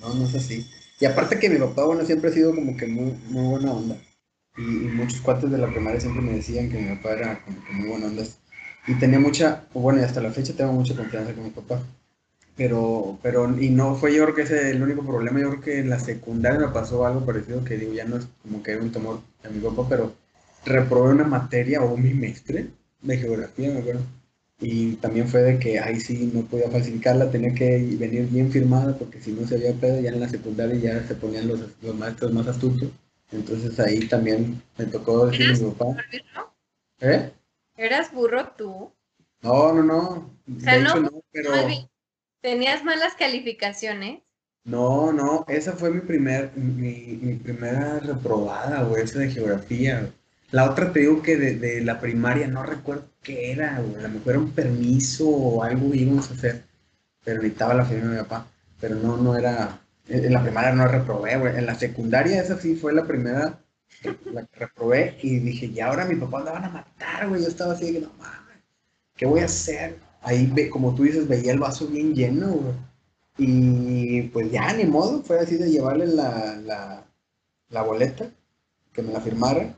[0.00, 0.66] no, no es así.
[1.00, 3.96] Y aparte que mi papá, bueno, siempre ha sido como que muy, muy buena onda.
[4.56, 7.64] Y, y muchos cuates de la primaria siempre me decían que mi papá era como
[7.64, 8.24] que muy buena onda.
[8.86, 11.82] Y tenía mucha, bueno, y hasta la fecha tengo mucha confianza con mi papá.
[12.60, 15.40] Pero, pero, y no fue yo creo que ese el único problema.
[15.40, 18.28] Yo creo que en la secundaria me pasó algo parecido que digo, ya no es
[18.42, 20.12] como que era un temor a mi papá, pero
[20.66, 22.66] reprobé una materia o un bimestre
[23.00, 24.02] de geografía, me acuerdo.
[24.60, 28.94] Y también fue de que ahí sí no podía falsificarla, tenía que venir bien firmada
[28.98, 31.94] porque si no se había pedo, ya en la secundaria ya se ponían los, los
[31.94, 32.90] maestros más astutos.
[33.32, 35.84] Entonces ahí también me tocó decirle a mi papá,
[37.00, 37.10] ¿Burro?
[37.14, 37.32] ¿eh?
[37.78, 38.92] ¿Eras burro tú?
[39.40, 40.30] No, no, no.
[40.44, 41.52] De sea, hecho no, no, pero
[42.40, 44.22] ¿Tenías malas calificaciones?
[44.64, 50.10] no, no, esa fue mi primer, mi, primera reprobada, güey, esa de geografía.
[50.50, 53.96] La otra te digo que de, la primaria no recuerdo qué era, güey.
[53.96, 56.64] A lo mejor era un permiso o algo que íbamos a hacer.
[57.24, 58.46] Pero necesitaba la firma de mi papá.
[58.80, 59.80] Pero no, no era.
[60.08, 61.56] En la primaria no reprobé, güey.
[61.56, 63.60] En la secundaria esa sí fue la primera
[64.32, 65.18] la que reprobé.
[65.22, 67.42] Y dije, ya ahora mi papá la van a matar, güey.
[67.42, 68.58] Yo estaba así de que no mames.
[69.16, 69.98] ¿Qué voy a hacer?
[70.22, 72.74] Ahí, como tú dices, veía el vaso bien lleno, güey.
[73.38, 75.22] Y pues ya, ni modo.
[75.22, 77.04] Fue así de llevarle la, la,
[77.70, 78.30] la boleta,
[78.92, 79.76] que me la firmara.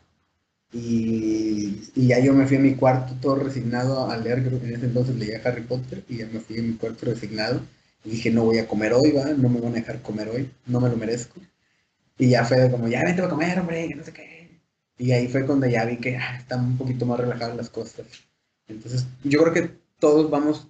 [0.73, 4.67] Y, y ya yo me fui a mi cuarto todo resignado a leer, creo que
[4.69, 7.61] en ese entonces leía Harry Potter y ya me fui a mi cuarto resignado
[8.05, 10.51] y dije no voy a comer hoy, va, no me van a dejar comer hoy,
[10.67, 11.41] no me lo merezco.
[12.19, 14.61] Y ya fue como, ya vente a comer, hombre, que no sé qué.
[14.99, 18.07] Y ahí fue cuando ya vi que ah, están un poquito más relajadas las cosas.
[18.69, 20.67] Entonces yo creo que todos vamos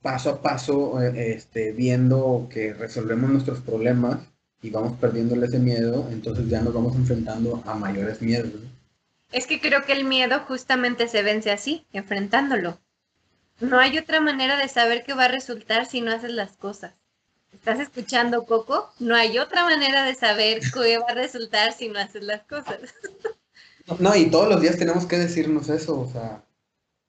[0.00, 4.20] paso a paso eh, este, viendo que resolvemos nuestros problemas
[4.62, 8.50] y vamos perdiéndole ese miedo, entonces ya nos vamos enfrentando a mayores miedos.
[9.30, 12.80] Es que creo que el miedo justamente se vence así, enfrentándolo.
[13.60, 16.94] No hay otra manera de saber qué va a resultar si no haces las cosas.
[17.52, 18.90] ¿Estás escuchando, Coco?
[19.00, 22.80] No hay otra manera de saber qué va a resultar si no haces las cosas.
[23.98, 26.44] No, y todos los días tenemos que decirnos eso, o sea,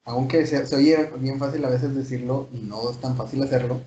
[0.04, 3.80] aunque se, se oye bien fácil a veces decirlo y no es tan fácil hacerlo,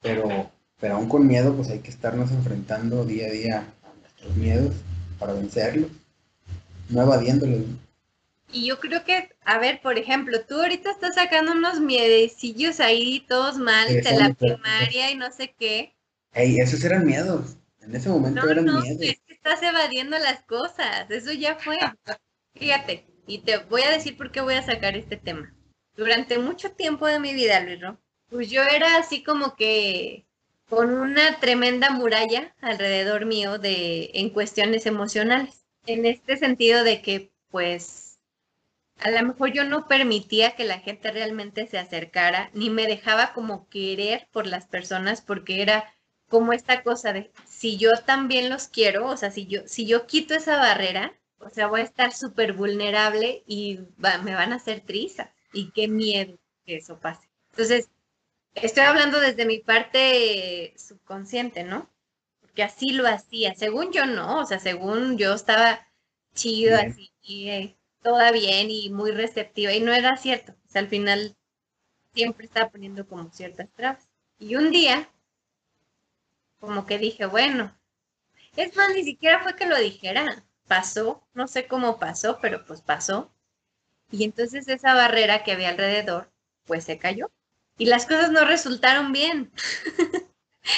[0.00, 0.50] pero,
[0.80, 4.74] pero aún con miedo, pues hay que estarnos enfrentando día a día a nuestros miedos
[5.18, 5.90] para vencerlos,
[6.90, 7.62] no evadiéndolos.
[8.52, 13.24] Y yo creo que, a ver, por ejemplo, tú ahorita estás sacando unos miedecillos ahí,
[13.26, 15.94] todos mal, de la primaria y no sé qué.
[16.34, 19.02] Ey, esos eran miedos, en ese momento No, eran no, miedos.
[19.02, 21.78] es que estás evadiendo las cosas, eso ya fue.
[22.54, 25.54] Fíjate, y te voy a decir por qué voy a sacar este tema.
[25.96, 30.26] Durante mucho tiempo de mi vida, Luis Ro, pues yo era así como que
[30.68, 35.64] con una tremenda muralla alrededor mío de en cuestiones emocionales.
[35.86, 38.18] En este sentido de que, pues,
[38.98, 43.34] a lo mejor yo no permitía que la gente realmente se acercara, ni me dejaba
[43.34, 45.94] como querer por las personas, porque era
[46.28, 50.06] como esta cosa de si yo también los quiero, o sea, si yo, si yo
[50.06, 54.56] quito esa barrera, o sea, voy a estar súper vulnerable y va- me van a
[54.56, 55.28] hacer trizas.
[55.52, 57.28] Y qué miedo que eso pase.
[57.50, 57.90] Entonces,
[58.54, 61.90] estoy hablando desde mi parte subconsciente, ¿no?
[62.40, 63.54] Porque así lo hacía.
[63.54, 65.86] Según yo no, o sea, según yo estaba
[66.34, 66.90] chido Bien.
[66.90, 69.72] así, y, eh, toda bien y muy receptiva.
[69.72, 70.52] Y no era cierto.
[70.52, 71.36] O sea, al final
[72.14, 74.08] siempre estaba poniendo como ciertas trabas.
[74.38, 75.08] Y un día,
[76.58, 77.76] como que dije, bueno,
[78.56, 82.82] es más, ni siquiera fue que lo dijera, pasó, no sé cómo pasó, pero pues
[82.82, 83.31] pasó.
[84.12, 86.30] Y entonces esa barrera que había alrededor,
[86.66, 87.30] pues se cayó.
[87.78, 89.50] Y las cosas no resultaron bien.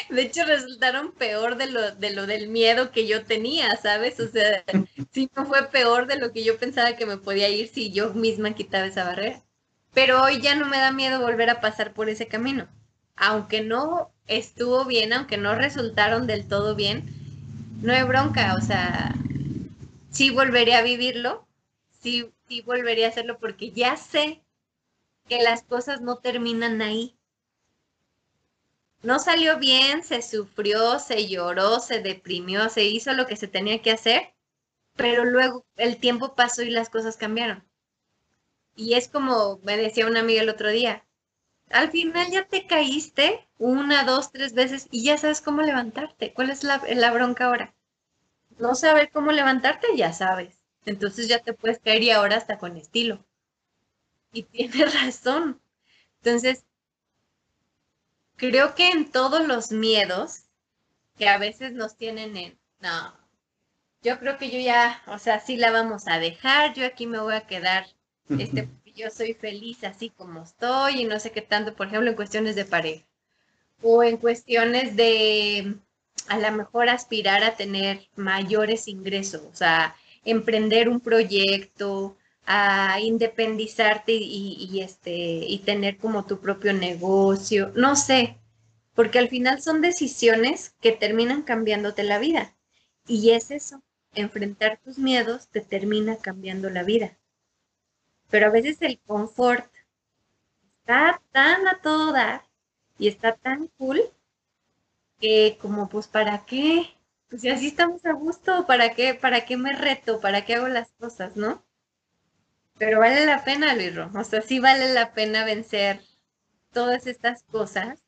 [0.08, 4.18] De hecho, resultaron peor de lo, de lo del miedo que yo tenía, ¿sabes?
[4.20, 4.64] O sea,
[5.12, 8.14] sí me fue peor de lo que yo pensaba que me podía ir si yo
[8.14, 9.42] misma quitaba esa barrera.
[9.92, 12.68] Pero hoy ya no me da miedo volver a pasar por ese camino.
[13.16, 17.04] Aunque no estuvo bien, aunque no resultaron del todo bien,
[17.82, 19.14] no hay bronca, o sea,
[20.10, 21.46] sí volveré a vivirlo,
[22.00, 24.42] sí, sí volveré a hacerlo porque ya sé
[25.28, 27.16] que las cosas no terminan ahí.
[29.02, 33.82] No salió bien, se sufrió, se lloró, se deprimió, se hizo lo que se tenía
[33.82, 34.34] que hacer,
[34.96, 37.64] pero luego el tiempo pasó y las cosas cambiaron.
[38.76, 41.04] Y es como me decía una amiga el otro día,
[41.70, 46.32] al final ya te caíste una, dos, tres veces y ya sabes cómo levantarte.
[46.34, 47.74] ¿Cuál es la bronca ahora?
[48.58, 50.63] No saber cómo levantarte, ya sabes.
[50.86, 53.24] Entonces ya te puedes caer y ahora hasta con estilo.
[54.32, 55.60] Y tienes razón.
[56.22, 56.64] Entonces,
[58.36, 60.44] creo que en todos los miedos
[61.18, 63.14] que a veces nos tienen en, no,
[64.02, 67.20] yo creo que yo ya, o sea, sí la vamos a dejar, yo aquí me
[67.20, 67.86] voy a quedar,
[68.28, 72.16] este, yo soy feliz así como estoy y no sé qué tanto, por ejemplo, en
[72.16, 73.04] cuestiones de pareja
[73.82, 75.76] o en cuestiones de
[76.28, 82.16] a lo mejor aspirar a tener mayores ingresos, o sea, emprender un proyecto,
[82.46, 88.36] a independizarte y, este, y tener como tu propio negocio, no sé,
[88.94, 92.54] porque al final son decisiones que terminan cambiándote la vida.
[93.06, 93.82] Y es eso,
[94.14, 97.16] enfrentar tus miedos te termina cambiando la vida.
[98.30, 99.66] Pero a veces el confort
[100.80, 102.42] está tan a todo dar
[102.98, 104.00] y está tan cool
[105.20, 106.93] que como pues para qué,
[107.34, 110.20] pues si así estamos a gusto, ¿para qué, para qué me reto?
[110.20, 111.64] ¿Para qué hago las cosas, no?
[112.78, 114.08] Pero vale la pena, Luis Ro.
[114.14, 116.00] O sea, sí vale la pena vencer
[116.72, 117.98] todas estas cosas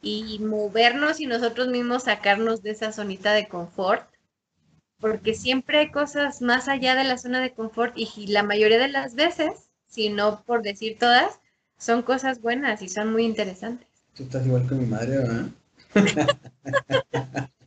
[0.00, 4.08] y movernos y nosotros mismos sacarnos de esa zonita de confort.
[5.00, 8.90] Porque siempre hay cosas más allá de la zona de confort y la mayoría de
[8.90, 11.40] las veces, si no por decir todas,
[11.78, 13.88] son cosas buenas y son muy interesantes.
[14.14, 15.46] Tú estás igual que mi madre, ¿verdad?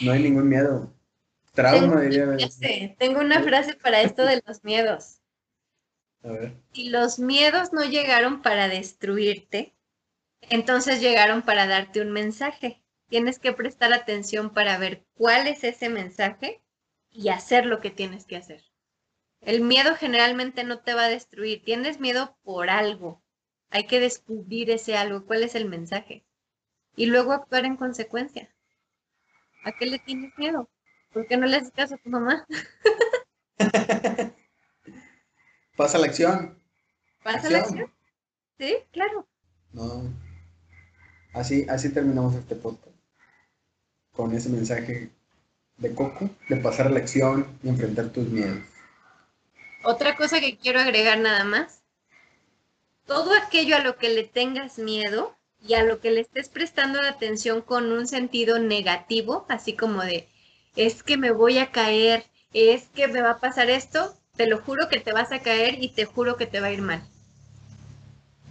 [0.00, 0.92] no hay ningún miedo.
[1.52, 2.26] Trauma, tengo, diría.
[2.26, 5.20] frase, tengo una frase para esto de los miedos.
[6.22, 6.56] A ver.
[6.72, 9.74] Si los miedos no llegaron para destruirte,
[10.50, 12.82] entonces llegaron para darte un mensaje.
[13.08, 16.62] Tienes que prestar atención para ver cuál es ese mensaje
[17.10, 18.62] y hacer lo que tienes que hacer.
[19.40, 21.62] El miedo generalmente no te va a destruir.
[21.62, 23.22] Tienes miedo por algo.
[23.70, 25.24] Hay que descubrir ese algo.
[25.24, 26.24] ¿Cuál es el mensaje?
[26.96, 28.54] Y luego actuar en consecuencia.
[29.64, 30.68] ¿A qué le tienes miedo?
[31.12, 32.46] ¿Por qué no le haces caso a tu mamá?
[35.76, 36.58] Pasa la acción.
[37.22, 37.92] ¿Pasa la acción?
[38.58, 39.28] Sí, claro.
[39.72, 40.02] No.
[41.32, 42.96] Así, así terminamos este podcast.
[44.12, 45.10] con ese mensaje
[45.76, 48.58] de Coco, de pasar a la acción y enfrentar tus miedos.
[49.84, 51.84] Otra cosa que quiero agregar nada más.
[53.06, 57.00] Todo aquello a lo que le tengas miedo y a lo que le estés prestando
[57.00, 60.28] atención con un sentido negativo, así como de,
[60.76, 64.58] es que me voy a caer, es que me va a pasar esto, te lo
[64.58, 67.02] juro que te vas a caer y te juro que te va a ir mal.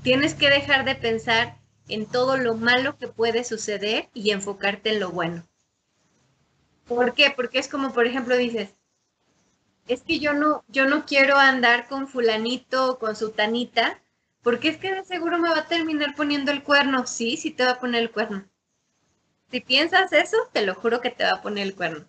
[0.03, 4.99] Tienes que dejar de pensar en todo lo malo que puede suceder y enfocarte en
[4.99, 5.47] lo bueno.
[6.88, 7.32] ¿Por qué?
[7.36, 8.70] Porque es como, por ejemplo, dices,
[9.88, 14.01] es que yo no, yo no quiero andar con fulanito o con sutanita,
[14.48, 17.06] porque es que de seguro me va a terminar poniendo el cuerno.
[17.06, 18.48] Sí, sí te va a poner el cuerno.
[19.52, 22.08] Si piensas eso, te lo juro que te va a poner el cuerno.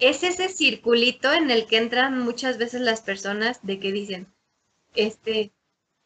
[0.00, 4.26] Es ese circulito en el que entran muchas veces las personas de que dicen,
[4.96, 5.52] este,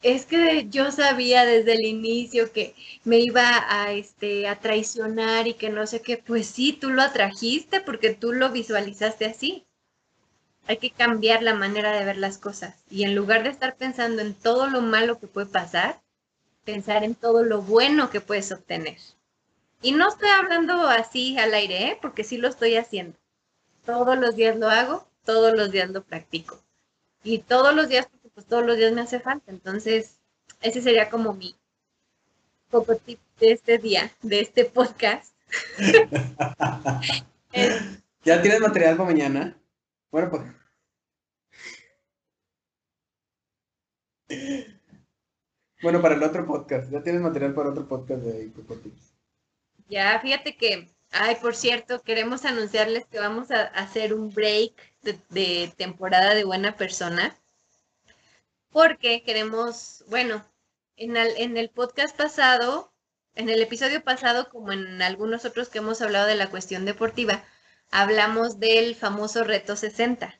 [0.03, 5.55] es que yo sabía desde el inicio que me iba a, este, a traicionar y
[5.55, 6.19] que no sé qué.
[6.19, 9.68] Pues sí, tú lo atrajiste porque tú lo visualizaste así.
[10.69, 12.77] Hay que cambiar la manera de ver las cosas.
[12.91, 16.01] Y en lugar de estar pensando en todo lo malo que puede pasar,
[16.65, 18.99] pensar en todo lo bueno que puedes obtener.
[19.81, 21.99] Y no estoy hablando así al aire, ¿eh?
[22.03, 23.17] porque sí lo estoy haciendo.
[23.87, 26.63] Todos los días lo hago, todos los días lo practico.
[27.25, 29.51] Y todos los días, porque pues todos los días me hace falta.
[29.51, 30.19] Entonces,
[30.61, 31.57] ese sería como mi
[32.71, 35.35] poco tip de este día, de este podcast.
[38.25, 39.57] ¿Ya tienes material para mañana?
[40.11, 40.58] Bueno, pues.
[45.83, 46.91] Bueno, para el otro podcast.
[46.91, 49.15] Ya tienes material para otro podcast de Tips.
[49.89, 54.73] Ya, fíjate que, ay, por cierto, queremos anunciarles que vamos a hacer un break
[55.03, 57.37] de, de temporada de Buena Persona,
[58.71, 60.45] porque queremos, bueno,
[60.97, 62.93] en el, en el podcast pasado,
[63.35, 67.45] en el episodio pasado, como en algunos otros que hemos hablado de la cuestión deportiva,
[67.91, 70.39] hablamos del famoso reto 60,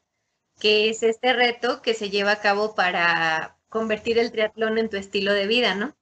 [0.59, 4.97] que es este reto que se lleva a cabo para convertir el triatlón en tu
[4.97, 5.97] estilo de vida, ¿no?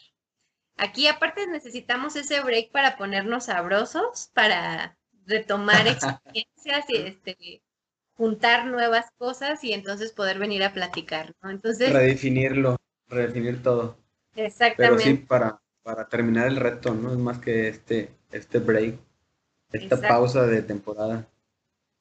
[0.76, 1.08] aquí.
[1.08, 7.62] Aparte necesitamos ese break para ponernos sabrosos, para retomar experiencias y este,
[8.14, 11.50] juntar nuevas cosas y entonces poder venir a platicar, ¿no?
[11.50, 12.76] Entonces, Redefinirlo,
[13.08, 13.96] redefinir todo.
[14.76, 15.28] Pero sí, exactamente.
[15.28, 17.12] para, para terminar el reto, ¿no?
[17.12, 18.98] Es más que este, este break,
[19.74, 20.08] esta Exacto.
[20.08, 21.26] pausa de temporada.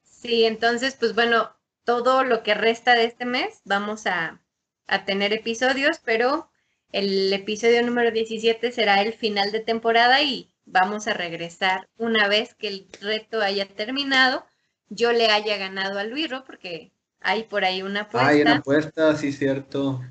[0.03, 1.51] Sí, entonces, pues bueno,
[1.83, 4.41] todo lo que resta de este mes vamos a,
[4.87, 6.49] a tener episodios, pero
[6.91, 12.55] el episodio número 17 será el final de temporada y vamos a regresar una vez
[12.55, 14.45] que el reto haya terminado,
[14.89, 18.29] yo le haya ganado a Luiro, porque hay por ahí una apuesta.
[18.29, 20.01] Ay, una apuesta, sí, cierto.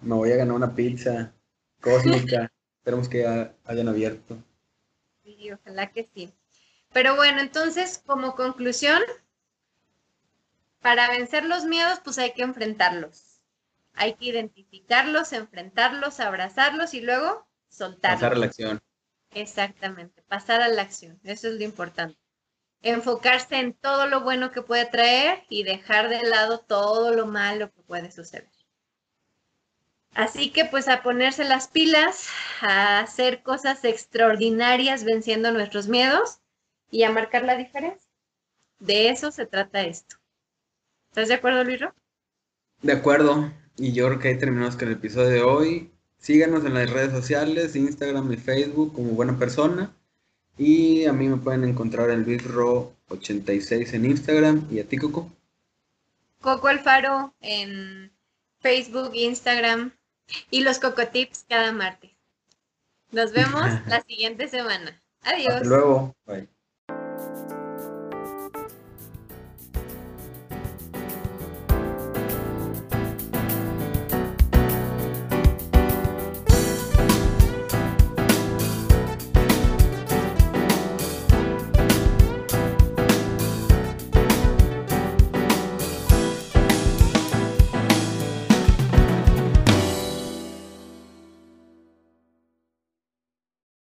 [0.00, 1.32] Me voy a ganar una pizza
[1.80, 2.50] cósmica.
[2.78, 4.36] Esperemos que ya hayan abierto.
[5.42, 6.32] Sí, ojalá que sí.
[6.92, 9.02] Pero bueno, entonces, como conclusión,
[10.80, 13.40] para vencer los miedos, pues hay que enfrentarlos.
[13.94, 18.20] Hay que identificarlos, enfrentarlos, abrazarlos y luego soltarlos.
[18.20, 18.80] Pasar a la acción.
[19.30, 21.18] Exactamente, pasar a la acción.
[21.24, 22.18] Eso es lo importante.
[22.82, 27.72] Enfocarse en todo lo bueno que puede traer y dejar de lado todo lo malo
[27.72, 28.51] que puede suceder.
[30.14, 32.28] Así que pues a ponerse las pilas,
[32.60, 36.40] a hacer cosas extraordinarias venciendo nuestros miedos
[36.90, 38.10] y a marcar la diferencia.
[38.78, 40.16] De eso se trata esto.
[41.08, 41.94] ¿Estás de acuerdo, Luiro?
[42.82, 43.50] De acuerdo.
[43.76, 45.90] Y yo creo que ahí terminamos con el episodio de hoy.
[46.18, 49.94] Síganos en las redes sociales, Instagram y Facebook como buena persona.
[50.58, 54.68] Y a mí me pueden encontrar en LuisRo86 en Instagram.
[54.70, 55.32] ¿Y a ti, Coco?
[56.40, 58.12] Coco Alfaro en
[58.60, 59.92] Facebook, Instagram
[60.50, 62.10] y los Cocotips cada martes.
[63.10, 65.02] Nos vemos la siguiente semana.
[65.22, 65.54] Adiós.
[65.54, 66.14] Hasta luego.
[66.26, 66.48] Bye.